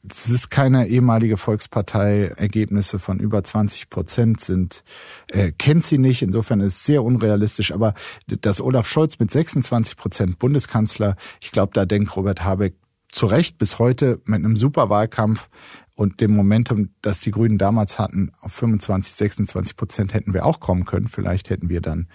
Es 0.09 0.29
ist 0.29 0.51
keine 0.51 0.87
ehemalige 0.87 1.37
Volkspartei. 1.37 2.33
Ergebnisse 2.37 3.01
von 3.01 3.19
über 3.19 3.43
20 3.43 3.91
Prozent 3.91 4.41
sind, 4.41 4.85
äh, 5.29 5.51
kennt 5.51 5.85
sie 5.85 5.99
nicht. 5.99 6.23
Insofern 6.23 6.61
ist 6.61 6.77
es 6.77 6.85
sehr 6.85 7.03
unrealistisch. 7.03 7.73
Aber 7.73 7.95
dass 8.29 8.61
Olaf 8.61 8.89
Scholz 8.89 9.19
mit 9.19 9.33
26 9.33 9.97
Prozent 9.97 10.39
Bundeskanzler, 10.39 11.17
ich 11.41 11.51
glaube, 11.51 11.73
da 11.75 11.87
denkt 11.87 12.15
Robert 12.15 12.45
Habeck 12.45 12.77
zu 13.11 13.27
Recht 13.27 13.59
bis 13.59 13.79
heute 13.79 14.21
mit 14.27 14.45
einem 14.45 14.57
Superwahlkampf 14.57 15.49
und 15.97 16.21
dem 16.21 16.37
Momentum, 16.37 16.91
das 17.01 17.21
die 17.21 17.31
Grünen 17.31 17.57
damals 17.57 17.99
hatten, 17.99 18.31
auf 18.43 18.53
25, 18.53 19.15
26 19.15 19.77
Prozent 19.77 20.15
hätten 20.15 20.35
wir 20.35 20.45
auch 20.45 20.61
kommen 20.61 20.85
können. 20.85 21.09
Vielleicht 21.09 21.49
hätten 21.49 21.71
wir 21.71 21.81
dann 21.81 22.07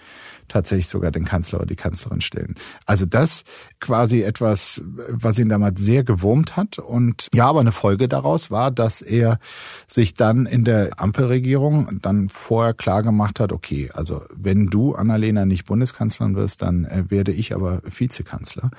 tatsächlich 0.46 0.86
sogar 0.86 1.10
den 1.10 1.24
Kanzler 1.24 1.58
oder 1.58 1.66
die 1.66 1.76
Kanzlerin 1.76 2.20
stellen. 2.20 2.54
Also 2.86 3.06
das 3.06 3.42
quasi 3.80 4.22
etwas, 4.22 4.82
was 5.08 5.38
ihn 5.38 5.48
damals 5.48 5.80
sehr 5.80 6.04
gewurmt 6.04 6.56
hat. 6.56 6.78
Und 6.78 7.26
ja, 7.34 7.46
aber 7.46 7.60
eine 7.60 7.72
Folge 7.72 8.06
daraus 8.06 8.52
war, 8.52 8.70
dass 8.70 9.02
er 9.02 9.40
sich 9.88 10.14
dann 10.14 10.46
in 10.46 10.64
der 10.64 11.00
Ampelregierung 11.00 11.98
dann 12.00 12.28
vorher 12.28 12.74
klar 12.74 13.02
gemacht 13.02 13.40
hat, 13.40 13.52
okay, 13.52 13.90
also 13.92 14.22
wenn 14.32 14.68
du, 14.68 14.94
Annalena, 14.94 15.44
nicht 15.44 15.64
Bundeskanzlerin 15.64 16.36
wirst, 16.36 16.62
dann 16.62 16.84
äh, 16.84 17.04
werde 17.08 17.32
ich 17.32 17.52
aber 17.52 17.82
Vizekanzler. 17.84 18.70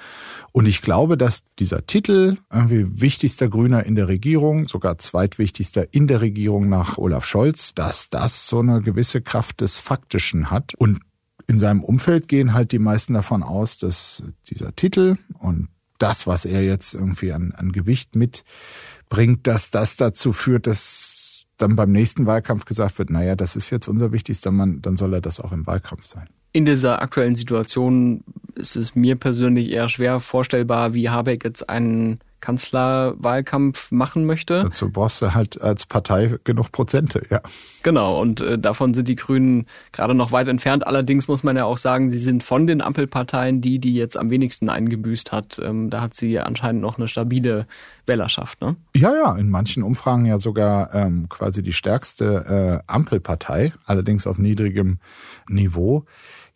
Und 0.53 0.65
ich 0.65 0.81
glaube, 0.81 1.17
dass 1.17 1.43
dieser 1.59 1.85
Titel, 1.85 2.37
irgendwie 2.51 3.01
wichtigster 3.01 3.49
Grüner 3.49 3.85
in 3.85 3.95
der 3.95 4.07
Regierung, 4.07 4.69
sogar 4.69 4.92
zweitwichtigster 4.97 5.93
in 5.93 6.07
der 6.07 6.21
Regierung 6.21 6.69
nach 6.69 6.97
Olaf 6.97 7.25
Scholz, 7.25 7.73
dass 7.73 8.09
das 8.09 8.47
so 8.47 8.59
eine 8.59 8.81
gewisse 8.81 9.21
Kraft 9.21 9.61
des 9.61 9.79
Faktischen 9.79 10.51
hat. 10.51 10.73
Und 10.75 10.99
in 11.47 11.59
seinem 11.59 11.83
Umfeld 11.83 12.27
gehen 12.27 12.53
halt 12.53 12.71
die 12.71 12.79
meisten 12.79 13.13
davon 13.13 13.43
aus, 13.43 13.77
dass 13.77 14.23
dieser 14.49 14.75
Titel 14.75 15.17
und 15.39 15.69
das, 15.99 16.27
was 16.27 16.45
er 16.45 16.63
jetzt 16.63 16.93
irgendwie 16.93 17.31
an, 17.31 17.53
an 17.53 17.71
Gewicht 17.71 18.15
mitbringt, 18.15 19.47
dass 19.47 19.71
das 19.71 19.95
dazu 19.95 20.33
führt, 20.33 20.67
dass 20.67 21.45
dann 21.57 21.75
beim 21.75 21.91
nächsten 21.91 22.25
Wahlkampf 22.25 22.65
gesagt 22.65 22.97
wird, 22.97 23.09
naja, 23.09 23.35
das 23.35 23.55
ist 23.55 23.69
jetzt 23.69 23.87
unser 23.87 24.11
wichtigster 24.11 24.51
Mann, 24.51 24.81
dann 24.81 24.97
soll 24.97 25.13
er 25.13 25.21
das 25.21 25.39
auch 25.39 25.51
im 25.51 25.65
Wahlkampf 25.65 26.05
sein. 26.05 26.27
In 26.51 26.65
dieser 26.65 27.01
aktuellen 27.01 27.35
Situation 27.35 28.23
ist 28.55 28.75
es 28.75 28.95
mir 28.95 29.15
persönlich 29.15 29.69
eher 29.69 29.89
schwer 29.89 30.19
vorstellbar, 30.19 30.93
wie 30.93 31.09
Habeck 31.09 31.43
jetzt 31.43 31.69
einen 31.69 32.19
Kanzlerwahlkampf 32.43 33.89
machen 33.91 34.25
möchte. 34.25 34.63
Dazu 34.63 34.91
brauchst 34.91 35.21
du 35.21 35.33
halt 35.33 35.61
als 35.61 35.85
Partei 35.85 36.37
genug 36.43 36.73
Prozente, 36.73 37.23
ja. 37.29 37.39
Genau, 37.83 38.19
und 38.19 38.41
äh, 38.41 38.59
davon 38.59 38.93
sind 38.93 39.07
die 39.07 39.15
Grünen 39.15 39.65
gerade 39.93 40.13
noch 40.13 40.33
weit 40.33 40.49
entfernt. 40.49 40.85
Allerdings 40.85 41.29
muss 41.29 41.43
man 41.43 41.55
ja 41.55 41.63
auch 41.63 41.77
sagen, 41.77 42.11
sie 42.11 42.19
sind 42.19 42.43
von 42.43 42.67
den 42.67 42.81
Ampelparteien 42.81 43.61
die, 43.61 43.79
die 43.79 43.93
jetzt 43.93 44.17
am 44.17 44.29
wenigsten 44.29 44.67
eingebüßt 44.67 45.31
hat. 45.31 45.57
Ähm, 45.63 45.89
da 45.89 46.01
hat 46.01 46.15
sie 46.15 46.37
anscheinend 46.37 46.81
noch 46.81 46.97
eine 46.97 47.07
stabile 47.07 47.65
Wählerschaft, 48.05 48.59
ne? 48.59 48.75
Ja, 48.93 49.13
ja, 49.15 49.37
in 49.37 49.49
manchen 49.49 49.81
Umfragen 49.81 50.25
ja 50.25 50.37
sogar 50.37 50.93
ähm, 50.93 51.29
quasi 51.29 51.63
die 51.63 51.71
stärkste 51.71 52.81
äh, 52.85 52.91
Ampelpartei, 52.91 53.71
allerdings 53.85 54.27
auf 54.27 54.37
niedrigem 54.37 54.99
Niveau. 55.47 56.03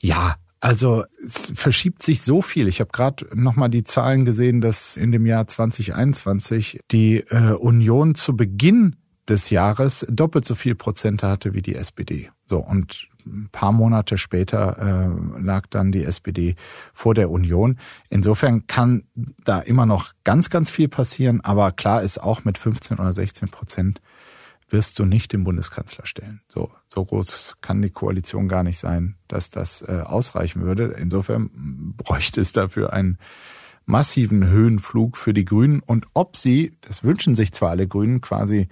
Ja, 0.01 0.35
also 0.59 1.03
es 1.23 1.51
verschiebt 1.55 2.03
sich 2.03 2.21
so 2.21 2.41
viel. 2.41 2.67
Ich 2.67 2.79
habe 2.79 2.91
gerade 2.91 3.27
nochmal 3.33 3.69
die 3.69 3.83
Zahlen 3.83 4.25
gesehen, 4.25 4.61
dass 4.61 4.97
in 4.97 5.11
dem 5.11 5.25
Jahr 5.25 5.47
2021 5.47 6.79
die 6.91 7.17
äh, 7.17 7.53
Union 7.53 8.15
zu 8.15 8.35
Beginn 8.35 8.95
des 9.27 9.49
Jahres 9.49 10.05
doppelt 10.09 10.45
so 10.45 10.55
viel 10.55 10.75
Prozente 10.75 11.27
hatte 11.27 11.53
wie 11.53 11.61
die 11.61 11.75
SPD. 11.75 12.29
So 12.47 12.59
und 12.59 13.07
ein 13.25 13.49
paar 13.51 13.73
Monate 13.73 14.17
später 14.17 14.77
äh, 14.77 15.41
lag 15.41 15.67
dann 15.69 15.91
die 15.91 16.05
SPD 16.05 16.55
vor 16.93 17.13
der 17.13 17.29
Union. 17.29 17.77
Insofern 18.09 18.67
kann 18.67 19.03
da 19.43 19.59
immer 19.59 19.85
noch 19.85 20.13
ganz, 20.23 20.49
ganz 20.49 20.69
viel 20.69 20.87
passieren, 20.87 21.41
aber 21.41 21.73
klar 21.73 22.01
ist 22.01 22.23
auch 22.23 22.45
mit 22.45 22.57
15 22.57 22.99
oder 22.99 23.11
16 23.11 23.49
Prozent 23.49 24.01
wirst 24.69 24.99
du 24.99 25.05
nicht 25.05 25.33
den 25.33 25.43
Bundeskanzler 25.43 26.05
stellen. 26.05 26.41
So, 26.47 26.71
so 26.87 27.05
groß 27.05 27.57
kann 27.61 27.81
die 27.81 27.89
Koalition 27.89 28.47
gar 28.47 28.63
nicht 28.63 28.79
sein, 28.79 29.15
dass 29.27 29.49
das 29.49 29.81
äh, 29.81 30.01
ausreichen 30.03 30.61
würde. 30.61 30.95
Insofern 30.99 31.49
bräuchte 31.95 32.41
es 32.41 32.51
dafür 32.51 32.93
einen 32.93 33.17
massiven 33.85 34.45
Höhenflug 34.45 35.17
für 35.17 35.33
die 35.33 35.45
Grünen. 35.45 35.79
Und 35.79 36.05
ob 36.13 36.35
sie, 36.35 36.73
das 36.81 37.03
wünschen 37.03 37.35
sich 37.35 37.53
zwar 37.53 37.71
alle 37.71 37.87
Grünen, 37.87 38.21
quasi 38.21 38.67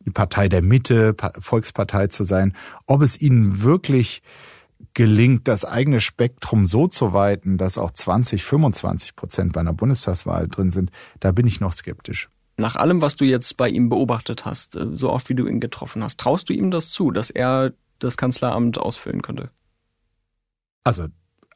die 0.00 0.10
Partei 0.10 0.48
der 0.48 0.62
Mitte, 0.62 1.14
Volkspartei 1.38 2.08
zu 2.08 2.24
sein, 2.24 2.54
ob 2.86 3.02
es 3.02 3.20
ihnen 3.20 3.62
wirklich 3.62 4.22
gelingt, 4.94 5.48
das 5.48 5.64
eigene 5.64 6.00
Spektrum 6.00 6.66
so 6.66 6.86
zu 6.86 7.12
weiten, 7.12 7.58
dass 7.58 7.78
auch 7.78 7.92
20, 7.92 8.44
25 8.44 9.16
Prozent 9.16 9.52
bei 9.52 9.60
einer 9.60 9.72
Bundestagswahl 9.72 10.48
drin 10.48 10.70
sind, 10.70 10.90
da 11.20 11.32
bin 11.32 11.46
ich 11.46 11.60
noch 11.60 11.72
skeptisch. 11.72 12.28
Nach 12.56 12.76
allem, 12.76 13.02
was 13.02 13.16
du 13.16 13.24
jetzt 13.24 13.56
bei 13.56 13.68
ihm 13.68 13.88
beobachtet 13.88 14.44
hast, 14.44 14.76
äh, 14.76 14.86
so 14.94 15.10
oft 15.10 15.28
wie 15.28 15.34
du 15.34 15.46
ihn 15.46 15.60
getroffen 15.60 16.02
hast, 16.02 16.18
traust 16.18 16.48
du 16.48 16.52
ihm 16.52 16.70
das 16.70 16.90
zu, 16.90 17.10
dass 17.10 17.30
er 17.30 17.72
das 17.98 18.16
Kanzleramt 18.16 18.78
ausfüllen 18.78 19.22
könnte? 19.22 19.50
Also 20.84 21.08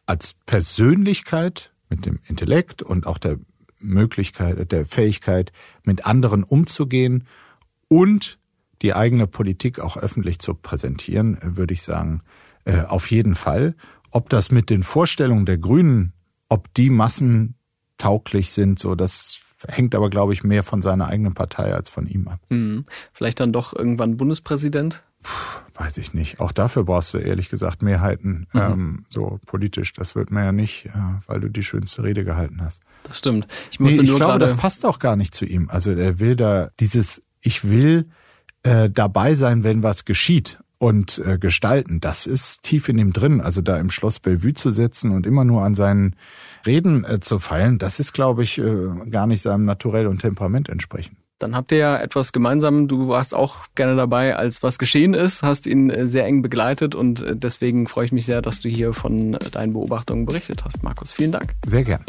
als 0.06 0.34
Persönlichkeit 0.46 1.72
mit 1.88 2.06
dem 2.06 2.18
Intellekt 2.26 2.82
und 2.82 3.06
auch 3.06 3.18
der 3.18 3.38
Möglichkeit, 3.78 4.72
der 4.72 4.86
Fähigkeit, 4.86 5.52
mit 5.84 6.04
anderen 6.06 6.44
umzugehen 6.44 7.26
und 7.88 8.38
die 8.82 8.94
eigene 8.94 9.26
Politik 9.26 9.78
auch 9.80 9.96
öffentlich 9.96 10.38
zu 10.38 10.54
präsentieren, 10.54 11.38
würde 11.42 11.74
ich 11.74 11.82
sagen, 11.82 12.22
äh, 12.64 12.82
auf 12.82 13.10
jeden 13.10 13.34
Fall. 13.34 13.74
Ob 14.10 14.28
das 14.28 14.50
mit 14.50 14.70
den 14.70 14.82
Vorstellungen 14.82 15.46
der 15.46 15.58
Grünen, 15.58 16.12
ob 16.48 16.72
die 16.74 16.90
massentauglich 16.90 18.52
sind, 18.52 18.78
so 18.78 18.94
das 18.94 19.42
hängt 19.68 19.94
aber, 19.94 20.10
glaube 20.10 20.32
ich, 20.32 20.42
mehr 20.42 20.62
von 20.62 20.82
seiner 20.82 21.08
eigenen 21.08 21.34
Partei 21.34 21.74
als 21.74 21.88
von 21.88 22.06
ihm 22.06 22.28
ab. 22.28 22.40
Hm. 22.48 22.86
Vielleicht 23.12 23.40
dann 23.40 23.52
doch 23.52 23.74
irgendwann 23.74 24.16
Bundespräsident? 24.16 25.02
Puh, 25.22 25.60
weiß 25.74 25.98
ich 25.98 26.14
nicht. 26.14 26.40
Auch 26.40 26.52
dafür 26.52 26.84
brauchst 26.84 27.12
du 27.12 27.18
ehrlich 27.18 27.50
gesagt 27.50 27.82
Mehrheiten, 27.82 28.46
mhm. 28.52 28.60
ähm, 28.60 29.04
so 29.08 29.38
politisch. 29.46 29.92
Das 29.92 30.14
wird 30.14 30.30
man 30.30 30.44
ja 30.44 30.52
nicht, 30.52 30.86
äh, 30.86 30.90
weil 31.26 31.40
du 31.40 31.48
die 31.48 31.62
schönste 31.62 32.02
Rede 32.02 32.24
gehalten 32.24 32.62
hast. 32.62 32.80
Das 33.04 33.18
stimmt. 33.18 33.46
Ich, 33.70 33.80
nee, 33.80 33.92
ich 33.92 34.14
glaube, 34.14 34.38
das 34.38 34.54
passt 34.54 34.86
auch 34.86 34.98
gar 34.98 35.16
nicht 35.16 35.34
zu 35.34 35.44
ihm. 35.44 35.68
Also 35.68 35.92
er 35.92 36.18
will 36.20 36.36
da 36.36 36.70
dieses, 36.80 37.22
ich 37.40 37.68
will 37.68 38.10
äh, 38.62 38.88
dabei 38.90 39.34
sein, 39.34 39.62
wenn 39.62 39.82
was 39.82 40.04
geschieht 40.04 40.58
und 40.80 41.22
äh, 41.26 41.38
gestalten, 41.38 42.00
das 42.00 42.26
ist 42.26 42.62
tief 42.62 42.88
in 42.88 42.98
ihm 42.98 43.12
drin. 43.12 43.42
Also 43.42 43.60
da 43.60 43.78
im 43.78 43.90
Schloss 43.90 44.18
Bellevue 44.18 44.54
zu 44.54 44.70
sitzen 44.70 45.10
und 45.12 45.26
immer 45.26 45.44
nur 45.44 45.62
an 45.62 45.74
seinen 45.74 46.16
Reden 46.66 47.04
äh, 47.04 47.20
zu 47.20 47.38
feilen, 47.38 47.78
das 47.78 48.00
ist, 48.00 48.14
glaube 48.14 48.42
ich, 48.42 48.58
äh, 48.58 48.88
gar 49.10 49.26
nicht 49.26 49.42
seinem 49.42 49.66
Naturell 49.66 50.06
und 50.06 50.22
Temperament 50.22 50.70
entsprechend. 50.70 51.18
Dann 51.38 51.54
habt 51.54 51.70
ihr 51.72 51.78
ja 51.78 51.98
etwas 51.98 52.32
gemeinsam. 52.32 52.88
Du 52.88 53.08
warst 53.08 53.34
auch 53.34 53.66
gerne 53.74 53.94
dabei, 53.94 54.36
als 54.36 54.62
was 54.62 54.78
geschehen 54.78 55.12
ist, 55.12 55.42
hast 55.42 55.66
ihn 55.66 55.90
äh, 55.90 56.06
sehr 56.06 56.24
eng 56.24 56.40
begleitet 56.40 56.94
und 56.94 57.20
äh, 57.20 57.36
deswegen 57.36 57.86
freue 57.86 58.06
ich 58.06 58.12
mich 58.12 58.24
sehr, 58.24 58.40
dass 58.40 58.60
du 58.60 58.70
hier 58.70 58.94
von 58.94 59.34
äh, 59.34 59.38
deinen 59.50 59.74
Beobachtungen 59.74 60.24
berichtet 60.24 60.64
hast, 60.64 60.82
Markus. 60.82 61.12
Vielen 61.12 61.32
Dank. 61.32 61.52
Sehr 61.66 61.84
gern. 61.84 62.04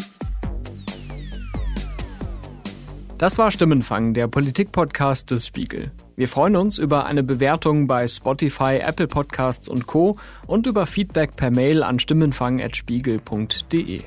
Das 3.18 3.38
war 3.38 3.52
Stimmenfang, 3.52 4.14
der 4.14 4.30
Politik-Podcast 4.30 5.30
des 5.30 5.46
Spiegel. 5.46 5.92
Wir 6.16 6.28
freuen 6.28 6.56
uns 6.56 6.78
über 6.78 7.06
eine 7.06 7.24
Bewertung 7.24 7.88
bei 7.88 8.08
Spotify, 8.08 8.80
Apple 8.86 9.08
Podcasts 9.08 9.70
und 9.70 9.88
Co. 9.88 10.18
und 10.46 10.68
über 10.68 10.86
Feedback 10.86 11.36
per 11.36 11.52
Mail 11.52 11.84
an 11.84 12.00
stimmenfang.spiegel.de. 12.00 14.02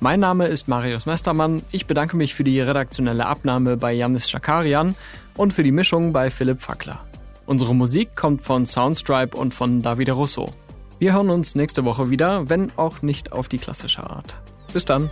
Mein 0.00 0.20
Name 0.20 0.46
ist 0.46 0.68
Marius 0.68 1.06
Mestermann. 1.06 1.62
Ich 1.70 1.86
bedanke 1.86 2.16
mich 2.16 2.34
für 2.34 2.44
die 2.44 2.60
redaktionelle 2.60 3.26
Abnahme 3.26 3.76
bei 3.76 3.92
Janis 3.92 4.30
Schakarian 4.30 4.94
und 5.36 5.52
für 5.52 5.62
die 5.62 5.72
Mischung 5.72 6.12
bei 6.12 6.30
Philipp 6.30 6.60
Fackler. 6.60 7.00
Unsere 7.46 7.74
Musik 7.74 8.14
kommt 8.14 8.42
von 8.42 8.66
Soundstripe 8.66 9.36
und 9.36 9.54
von 9.54 9.80
Davide 9.80 10.12
Russo. 10.12 10.52
Wir 10.98 11.14
hören 11.14 11.30
uns 11.30 11.54
nächste 11.54 11.84
Woche 11.84 12.10
wieder, 12.10 12.48
wenn 12.50 12.70
auch 12.76 13.02
nicht 13.02 13.32
auf 13.32 13.48
die 13.48 13.58
klassische 13.58 14.08
Art. 14.08 14.34
Bis 14.72 14.84
dann. 14.84 15.08